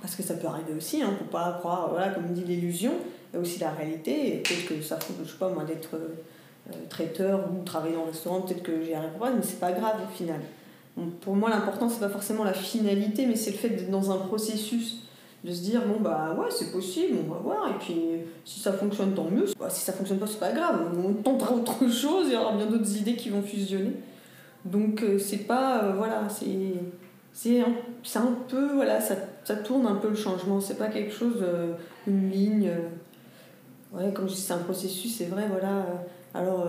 [0.00, 2.92] parce que ça peut arriver aussi, hein, faut pas croire, voilà, comme dit l'illusion,
[3.34, 6.72] a aussi la réalité, et peut-être que ça, faut- je sais pas moi, d'être euh,
[6.88, 10.14] traiteur ou travailler le restaurant, peut-être que j'y arriverai pas, mais c'est pas grave au
[10.16, 10.40] final.
[11.20, 14.18] Pour moi, l'important, c'est pas forcément la finalité, mais c'est le fait d'être dans un
[14.18, 14.98] processus,
[15.44, 17.96] de se dire, bon, bah ouais, c'est possible, on va voir, et puis
[18.44, 19.46] si ça fonctionne, tant mieux.
[19.58, 22.56] Bah, si ça fonctionne pas, c'est pas grave, on tentera autre chose, il y aura
[22.56, 23.92] bien d'autres idées qui vont fusionner.
[24.64, 26.74] Donc, euh, c'est pas, euh, voilà, c'est.
[27.32, 27.72] C'est un,
[28.16, 31.74] un peu, voilà, ça, ça tourne un peu le changement, c'est pas quelque chose, euh,
[32.08, 32.68] une ligne.
[33.92, 35.86] ouais, comme je dis, c'est un processus, c'est vrai, voilà.
[36.34, 36.66] alors,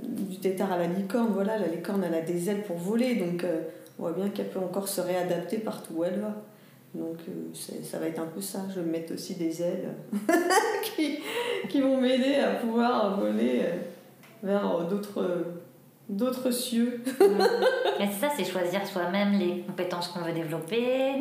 [0.00, 3.44] du tétard à la licorne, voilà, la licorne, elle a des ailes pour voler, donc
[3.98, 6.36] on voit bien qu'elle peut encore se réadapter partout où elle va.
[6.94, 8.60] Donc, euh, ça va être un peu ça.
[8.70, 9.94] Je vais me mettre aussi des ailes
[10.96, 11.18] qui,
[11.68, 13.76] qui vont m'aider à pouvoir voler euh,
[14.42, 15.44] vers d'autres
[16.08, 17.02] d'autres cieux.
[17.98, 21.14] Mais c'est ça, c'est choisir soi-même les compétences qu'on veut développer,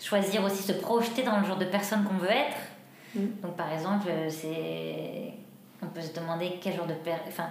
[0.00, 2.56] choisir aussi se projeter dans le genre de personne qu'on veut être.
[3.14, 3.40] Mm.
[3.42, 5.32] Donc par exemple, euh, c'est
[5.82, 7.14] on peut se demander quel genre de per...
[7.28, 7.48] enfin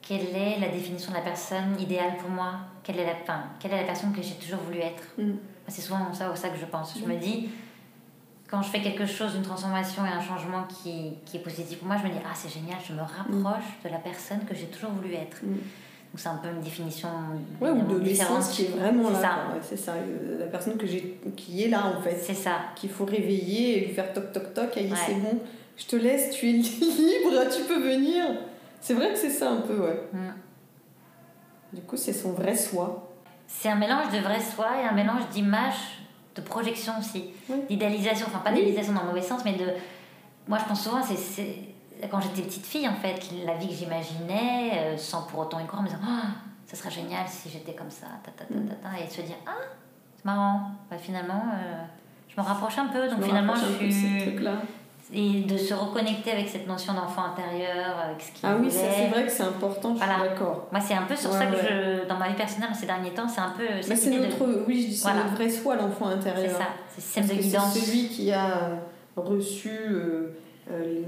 [0.00, 2.52] quelle est la définition de la personne idéale pour moi?
[2.82, 5.02] Quelle est la enfin, quelle est la personne que j'ai toujours voulu être?
[5.18, 5.32] Mm.
[5.68, 6.98] C'est souvent ça, ça que je pense.
[6.98, 7.48] Je me dis
[8.48, 11.88] quand je fais quelque chose, une transformation et un changement qui, qui est positif pour
[11.88, 14.66] moi, je me dis ah c'est génial, je me rapproche de la personne que j'ai
[14.66, 15.42] toujours voulu être.
[15.42, 15.52] Mm.
[15.52, 17.10] Donc c'est un peu une définition
[17.60, 19.54] Ouais, ou de l'essence qui est vraiment là.
[19.60, 22.18] c'est ça, euh, la personne que j'ai, qui est là en fait.
[22.22, 22.60] C'est ça.
[22.74, 24.96] Qu'il faut réveiller et lui faire toc toc toc, aïe Ouais.
[25.06, 25.38] c'est bon,
[25.76, 28.24] je te laisse, tu es libre, tu peux venir.
[28.80, 30.00] C'est vrai que c'est ça un peu, ouais.
[30.14, 30.32] Mm.
[31.74, 33.07] Du coup, c'est son vrai soi.
[33.48, 36.02] C'est un mélange de vrai soi et un mélange d'image,
[36.36, 37.30] de projection aussi.
[37.48, 37.56] Oui.
[37.68, 39.66] D'idéalisation, enfin pas d'idéalisation dans le mauvais sens, mais de.
[40.46, 41.74] Moi je pense souvent, c'est-.
[42.10, 45.66] Quand j'étais petite fille, en fait, la vie que j'imaginais, euh, sans pour autant y
[45.66, 46.28] croire, en me disant Ah,
[46.64, 49.22] ça serait génial si j'étais comme ça, ta, ta, ta, ta, ta, et de se
[49.22, 49.50] dire Ah,
[50.14, 50.70] c'est marrant.
[50.88, 51.82] Bah, finalement, euh,
[52.28, 54.36] je me rapproche un peu, donc Je finalement, je suis.
[55.10, 59.08] Et de se reconnecter avec cette notion d'enfant intérieur, avec ce qu'il Ah oui, c'est
[59.08, 60.18] vrai que c'est important, je Voilà.
[60.20, 60.68] suis d'accord.
[60.70, 62.02] Moi, c'est un peu sur Ouais, ça que ouais.
[62.02, 64.24] je, dans ma vie personnelle, ces derniers temps, c'est un peu Mais c'est idée de-
[64.26, 65.24] notre, oui, je dis, c'est Voilà.
[65.24, 66.58] notre vrai soi, l'enfant C'est intérieur.
[66.58, 67.72] ça, c'est système Parce de guidance.
[67.72, 68.70] C'est celui qui a
[69.16, 70.34] reçu euh,
[70.70, 71.02] euh,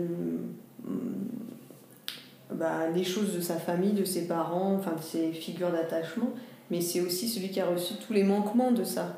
[2.52, 6.30] bah, les choses de sa famille, de ses parents, enfin de ses figures d'attachement,
[6.70, 9.16] mais c'est aussi celui qui a reçu tous les manquements de ça.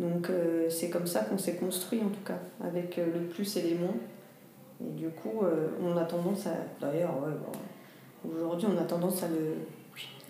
[0.00, 3.56] Donc euh, c'est comme ça qu'on s'est construit en tout cas, avec euh, le plus
[3.58, 3.94] et les moins.
[4.82, 6.54] Et du coup, euh, on a tendance à.
[6.80, 7.32] D'ailleurs, ouais,
[8.24, 9.56] bon, aujourd'hui, on a tendance à le,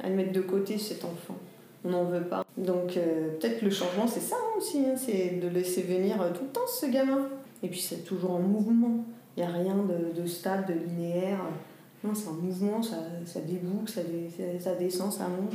[0.02, 1.36] à le mettre de côté, cet enfant.
[1.84, 2.44] On n'en veut pas.
[2.58, 6.50] Donc peut-être le changement, c'est ça hein, aussi, hein, c'est de laisser venir tout le
[6.50, 7.28] temps ce gamin.
[7.62, 9.04] Et puis c'est toujours en mouvement.
[9.36, 11.38] Il n'y a rien de, de stable, de linéaire.
[12.02, 14.00] Non, c'est en mouvement, ça, ça déboucle, ça,
[14.58, 15.54] ça descend, ça monte.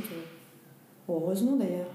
[1.08, 1.86] Heureusement d'ailleurs.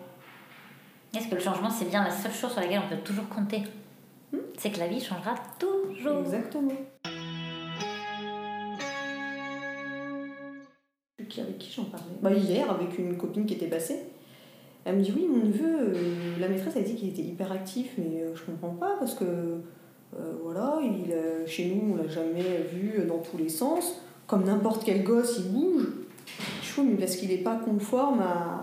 [1.16, 3.64] Est-ce que le changement, c'est bien la seule chose sur laquelle on peut toujours compter
[4.32, 4.38] Hmm.
[4.58, 6.22] C'est que la vie changera toujours.
[6.22, 6.72] Exactement.
[11.18, 14.00] Avec qui j'en parlais bah, Hier, avec une copine qui était passée.
[14.84, 17.92] Elle me dit Oui, mon neveu, euh, la maîtresse a dit qu'il était hyper actif,
[17.98, 22.08] mais euh, je comprends pas parce que euh, voilà, il, euh, chez nous, on l'a
[22.08, 24.02] jamais vu dans tous les sens.
[24.28, 25.88] Comme n'importe quel gosse, il bouge.
[26.62, 28.61] Je fais mais parce qu'il n'est pas conforme à,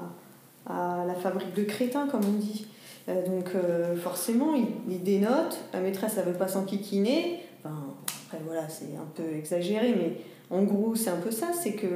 [0.69, 2.67] à la fabrique de crétins, comme on dit.
[3.09, 4.55] Euh, donc euh, forcément,
[4.89, 7.41] il, dénote, la maîtresse elle veut pas s'enquiquiner.
[7.65, 7.75] Enfin,
[8.27, 10.13] après voilà, c'est un peu exagéré, mais
[10.57, 11.87] en gros c'est un peu ça, c'est que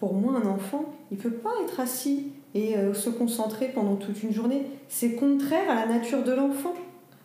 [0.00, 4.22] pour moi, un enfant, il peut pas être assis et euh, se concentrer pendant toute
[4.22, 4.62] une journée.
[4.88, 6.74] C'est contraire à la nature de l'enfant.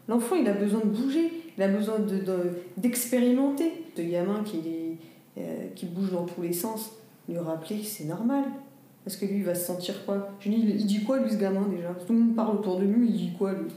[0.07, 3.71] L'enfant, il a besoin de bouger, il a besoin de- de- d'expérimenter.
[3.97, 4.61] De, gamin qui,
[5.75, 6.91] qui bouge dans tous les sens,
[7.27, 8.43] lui rappeler que c'est normal.
[9.03, 10.29] Parce que lui, il va se sentir quoi?
[10.39, 11.89] Je dis, il dit quoi, lui, ce gamin, déjà?
[12.05, 13.71] Tout le monde parle autour de lui, il dit quoi, lui?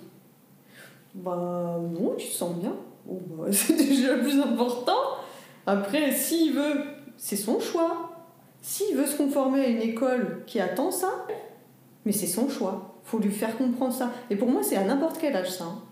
[1.14, 2.74] Bah, non, tu te sens bien.
[3.06, 4.98] Bah, c'est déjà le plus important.
[5.66, 6.82] Après, s'il veut,
[7.16, 8.10] c'est son choix.
[8.60, 11.26] S'il veut se conformer à une école qui attend ça,
[12.04, 12.94] mais c'est son choix.
[13.04, 14.10] faut lui faire comprendre ça.
[14.30, 15.64] Et pour moi, c'est à n'importe quel âge, ça.
[15.64, 15.82] hein.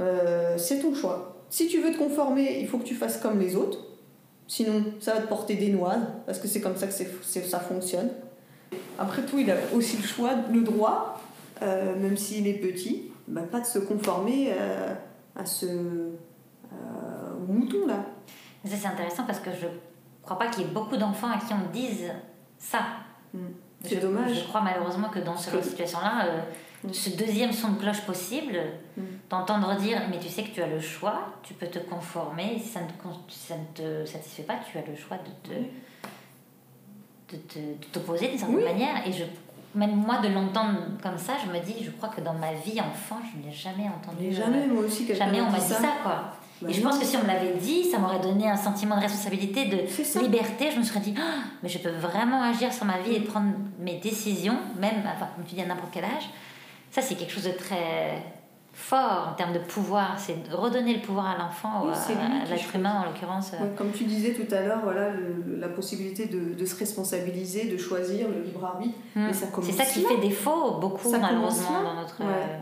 [0.00, 1.44] Euh, c'est ton choix.
[1.50, 3.78] Si tu veux te conformer, il faut que tu fasses comme les autres.
[4.46, 8.10] Sinon, ça va te porter des noises, parce que c'est comme ça que ça fonctionne.
[8.98, 11.20] Après tout, il a aussi le choix, le droit,
[11.62, 14.94] euh, même s'il est petit, bah, pas de se conformer euh,
[15.36, 16.10] à ce euh,
[17.46, 18.04] mouton là.
[18.64, 19.66] Ça, c'est intéressant parce que je
[20.22, 22.10] crois pas qu'il y ait beaucoup d'enfants à qui on dise
[22.58, 22.78] ça.
[23.34, 23.38] Mm.
[23.84, 24.34] C'est dommage.
[24.40, 26.40] Je crois malheureusement que dans ce genre de situation-là, euh,
[26.84, 26.92] Mm.
[26.92, 28.58] ce deuxième son de cloche possible,
[28.96, 29.02] Mm.
[29.30, 32.68] d'entendre dire Mais tu sais que tu as le choix, tu peux te conformer, si
[32.68, 35.48] ça ne te, con- si ça ne te satisfait pas, tu as le choix de
[35.48, 35.54] te.
[37.32, 38.64] De t'opposer d'une certaine Oui.
[38.64, 39.06] manière.
[39.06, 39.24] Et je,
[39.74, 42.80] même moi, de l'entendre comme ça, je me dis Je crois que dans ma vie
[42.80, 44.28] enfant, je n'ai jamais entendu.
[44.28, 46.24] Mais euh, jamais, moi aussi, Jamais on m'a dit ça, quoi.
[46.60, 48.94] Bah et je pense que si on me l'avait dit, ça m'aurait donné un sentiment
[48.96, 49.78] de responsabilité, de
[50.20, 50.70] liberté.
[50.72, 53.50] Je me serais dit, Ah, mais je peux vraiment agir sur ma vie et prendre
[53.80, 56.28] mes décisions, même, enfin, comme tu dis, à n'importe quel âge.
[56.90, 58.22] Ça, c'est quelque chose de très
[58.72, 60.18] fort en termes de pouvoir.
[60.18, 63.52] C'est redonner le pouvoir à l'enfant, Oui, à, à l'être humain en l'occurrence.
[63.52, 67.66] Ouais, comme tu disais tout à l'heure, voilà, le- la possibilité de, de se responsabiliser,
[67.70, 68.94] de choisir le libre arbitre.
[69.14, 70.08] Mais ça commence C'est ça qui là.
[70.08, 72.26] fait défaut beaucoup, Ça malheureusement, dans notre Ouais.
[72.28, 72.58] euh,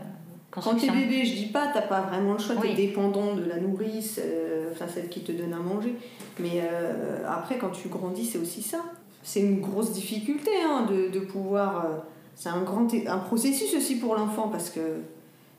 [0.51, 0.93] Quand t'es construction.
[0.93, 2.75] bébé, je dis pas, t'as pas vraiment le choix, t'es Oui.
[2.75, 5.95] dépendant de la nourrice, euh, enfin celle qui te donne à manger.
[6.39, 8.79] Mais euh, après, quand tu grandis, c'est aussi ça.
[9.23, 11.85] C'est une grosse difficulté hein, de, de pouvoir.
[11.85, 11.87] euh,
[12.35, 14.79] c'est un grand un processus aussi pour l'enfant parce que.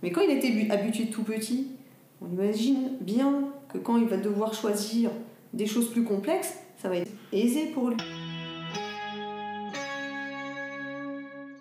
[0.03, 1.69] Mais quand il était habitué tout petit,
[2.21, 5.11] on imagine bien que quand il va devoir choisir
[5.53, 7.97] des choses plus complexes, ça va être aisé pour lui.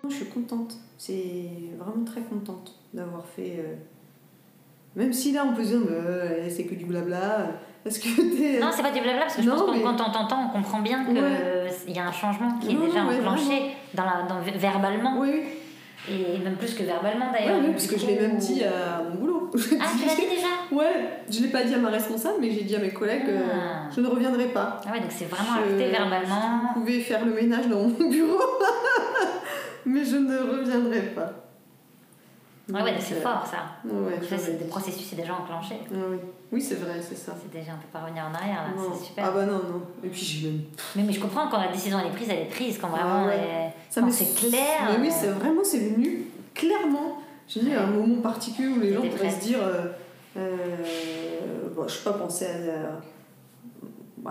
[0.08, 3.56] Je suis contente, c'est vraiment très contente d'avoir fait.
[3.58, 3.74] euh,
[4.96, 7.46] Même si là on peut se dire, mais, euh, c'est que du blabla, euh,
[7.84, 8.60] parce que t'es.
[8.60, 10.46] Non, c'est pas du blabla, parce que je Non, pense que mais- quand on t'entend,
[10.46, 11.70] on comprend bien qu'il Ouais.
[11.88, 15.40] y a un changement qui est déjà enclenché dans la, dans, verbalement, oui,
[16.10, 17.56] et même plus que verbalement Ouais, d'ailleurs.
[17.60, 19.50] oui, Donc, parce que je l'ai même dit à mon boulot.
[19.54, 19.58] Ah,
[19.98, 20.48] tu l'as dit déjà?
[20.72, 23.40] Ouais, je l'ai pas dit à ma responsable, mais j'ai dit à mes collègues, euh,
[23.52, 23.88] Ah.
[23.94, 24.80] je ne reviendrai pas.
[24.86, 26.60] Ah ouais, donc c'est vraiment Je- acté verbalement.
[26.74, 28.40] Vous pouvez faire le ménage dans mon bureau,
[29.86, 31.32] mais je ne reviendrai pas.
[32.68, 33.76] Ouais, ouais, c'est euh, fort ça.
[33.84, 35.74] Ouais, Ça, c'est des processus, c'est déjà enclenché.
[35.92, 36.16] Ah oui,
[36.52, 37.32] oui c'est vrai, c'est ça.
[37.40, 39.24] C'est déjà, on peut pas revenir en arrière là, c'est super.
[39.26, 39.82] Ah bah non, non.
[40.04, 40.60] Et puis j'ai même.
[40.94, 43.24] mais, mais je comprends quand la décision elle est prise, elle est prise, quand vraiment
[43.24, 43.72] Ah ouais.
[43.90, 44.90] Ça c'est clair.
[44.90, 47.18] Mais oui, c'est vraiment, c'est venu clairement.
[47.48, 49.58] J'ai dit un moment particulier où les gens pourraient se dire.
[49.60, 49.86] Euh,
[50.36, 53.00] euh, bon, je sais pas, penser à,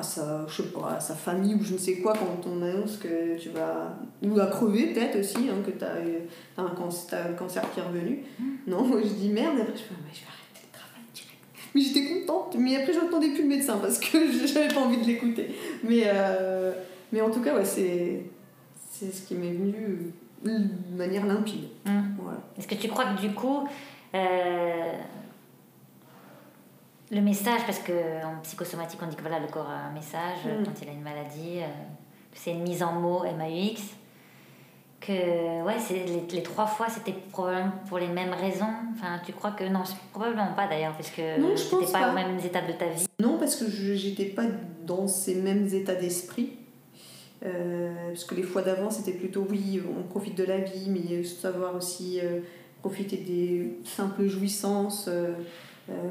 [0.01, 3.37] sa, je sais pas, sa famille ou je ne sais quoi quand on annonce que
[3.37, 3.97] tu vas.
[4.23, 7.81] Ou à crever peut-être aussi, hein, que tu as, un cancer, t'as un cancer qui
[7.81, 8.23] est revenu.
[8.39, 8.45] Mm.
[8.67, 11.39] Non, je dis merde, et après je fais, mais je vais arrêter le travail direct.
[11.75, 14.17] Mais j'étais contente, mais après j'entendais plus le médecin parce que
[14.47, 15.53] j'avais pas envie de l'écouter.
[15.83, 16.71] Mais, euh,
[17.11, 18.23] mais en tout cas, ouais, c'est,
[19.11, 20.13] ce qui m'est venu
[20.43, 21.65] de manière limpide.
[21.85, 22.15] hum.
[22.17, 22.39] Voilà.
[22.57, 23.67] Est-ce que tu crois que du coup,
[24.15, 24.93] euh,
[27.11, 30.63] le message, parce qu'en psychosomatique on dit que voilà, le corps a un message Mm.
[30.65, 31.65] quand il a une maladie, euh,
[32.31, 33.81] que c'est une mise en mots MAUX,
[35.01, 38.69] que ouais, c'est les, les trois fois c'était probablement pour les mêmes raisons.
[38.93, 39.81] Enfin, tu crois que non,
[40.11, 40.93] probablement pas d'ailleurs,
[41.39, 42.11] Non, je c'était pense pas, pas.
[42.11, 43.05] aux mêmes étapes de ta vie.
[43.19, 44.45] Non, parce que j'étais pas
[44.85, 46.53] dans ces mêmes états d'esprit.
[47.43, 51.23] Euh, parce que les fois d'avant, c'était plutôt oui, on profite de la vie, mais
[51.23, 52.41] savoir aussi euh,
[52.83, 55.09] profiter des simples jouissances,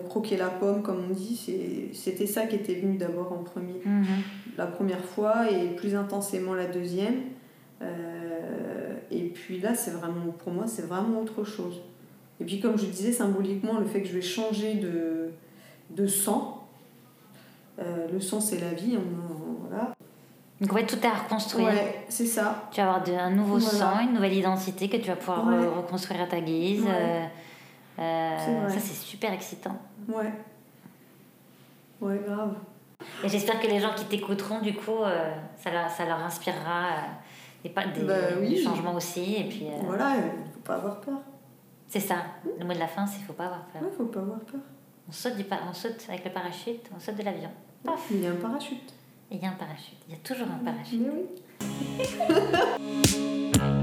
[0.08, 1.90] croquer la pomme, comme on dit.
[1.94, 3.80] C'était ça qui était venu d'abord en premier.
[3.84, 4.04] Mhm.
[4.58, 7.20] La première fois et plus intensément la deuxième.
[7.82, 11.80] Euh, et puis là, c'est vraiment, pour moi, c'est vraiment autre chose.
[12.40, 15.30] Et puis, comme je disais symboliquement, le fait que je vais changer de,
[15.90, 16.66] de sang,
[17.78, 19.92] euh, le sang c'est la vie, on- voilà.
[20.60, 21.68] Donc ouais, tout est à reconstruire.
[21.68, 22.68] Ouais, c'est ça.
[22.70, 23.78] Tu vas avoir de- un nouveau Voilà.
[23.78, 25.54] sang, une nouvelle identité que tu vas pouvoir Ouais.
[25.54, 26.82] euh, reconstruire à ta guise.
[26.82, 26.90] Ouais.
[26.92, 27.24] euh,
[28.00, 29.76] euh, ça, c'est super excitant.
[30.08, 30.32] Ouais.
[32.00, 32.54] Ouais, grave.
[33.24, 36.86] Et j'espère que les gens qui t'écouteront, du coup, euh, ça, leur, ça leur inspirera
[36.88, 37.00] euh,
[37.64, 38.48] des, des, Bah oui.
[38.50, 39.36] des changements aussi.
[39.36, 41.18] Et puis, Voilà, il faut pas avoir peur.
[41.88, 42.16] c'est ça.
[42.58, 43.82] Le mot de la fin, c'est qu'il faut pas avoir peur.
[43.82, 44.60] Ouais, faut pas avoir peur.
[45.08, 47.50] On, saute du on saute avec le parachute, on saute de l'avion.
[47.84, 48.92] Paf Il y a un parachute.
[49.30, 49.98] Il y a un parachute.
[50.08, 51.00] Il y a toujours un parachute.
[51.00, 51.26] Mais oui.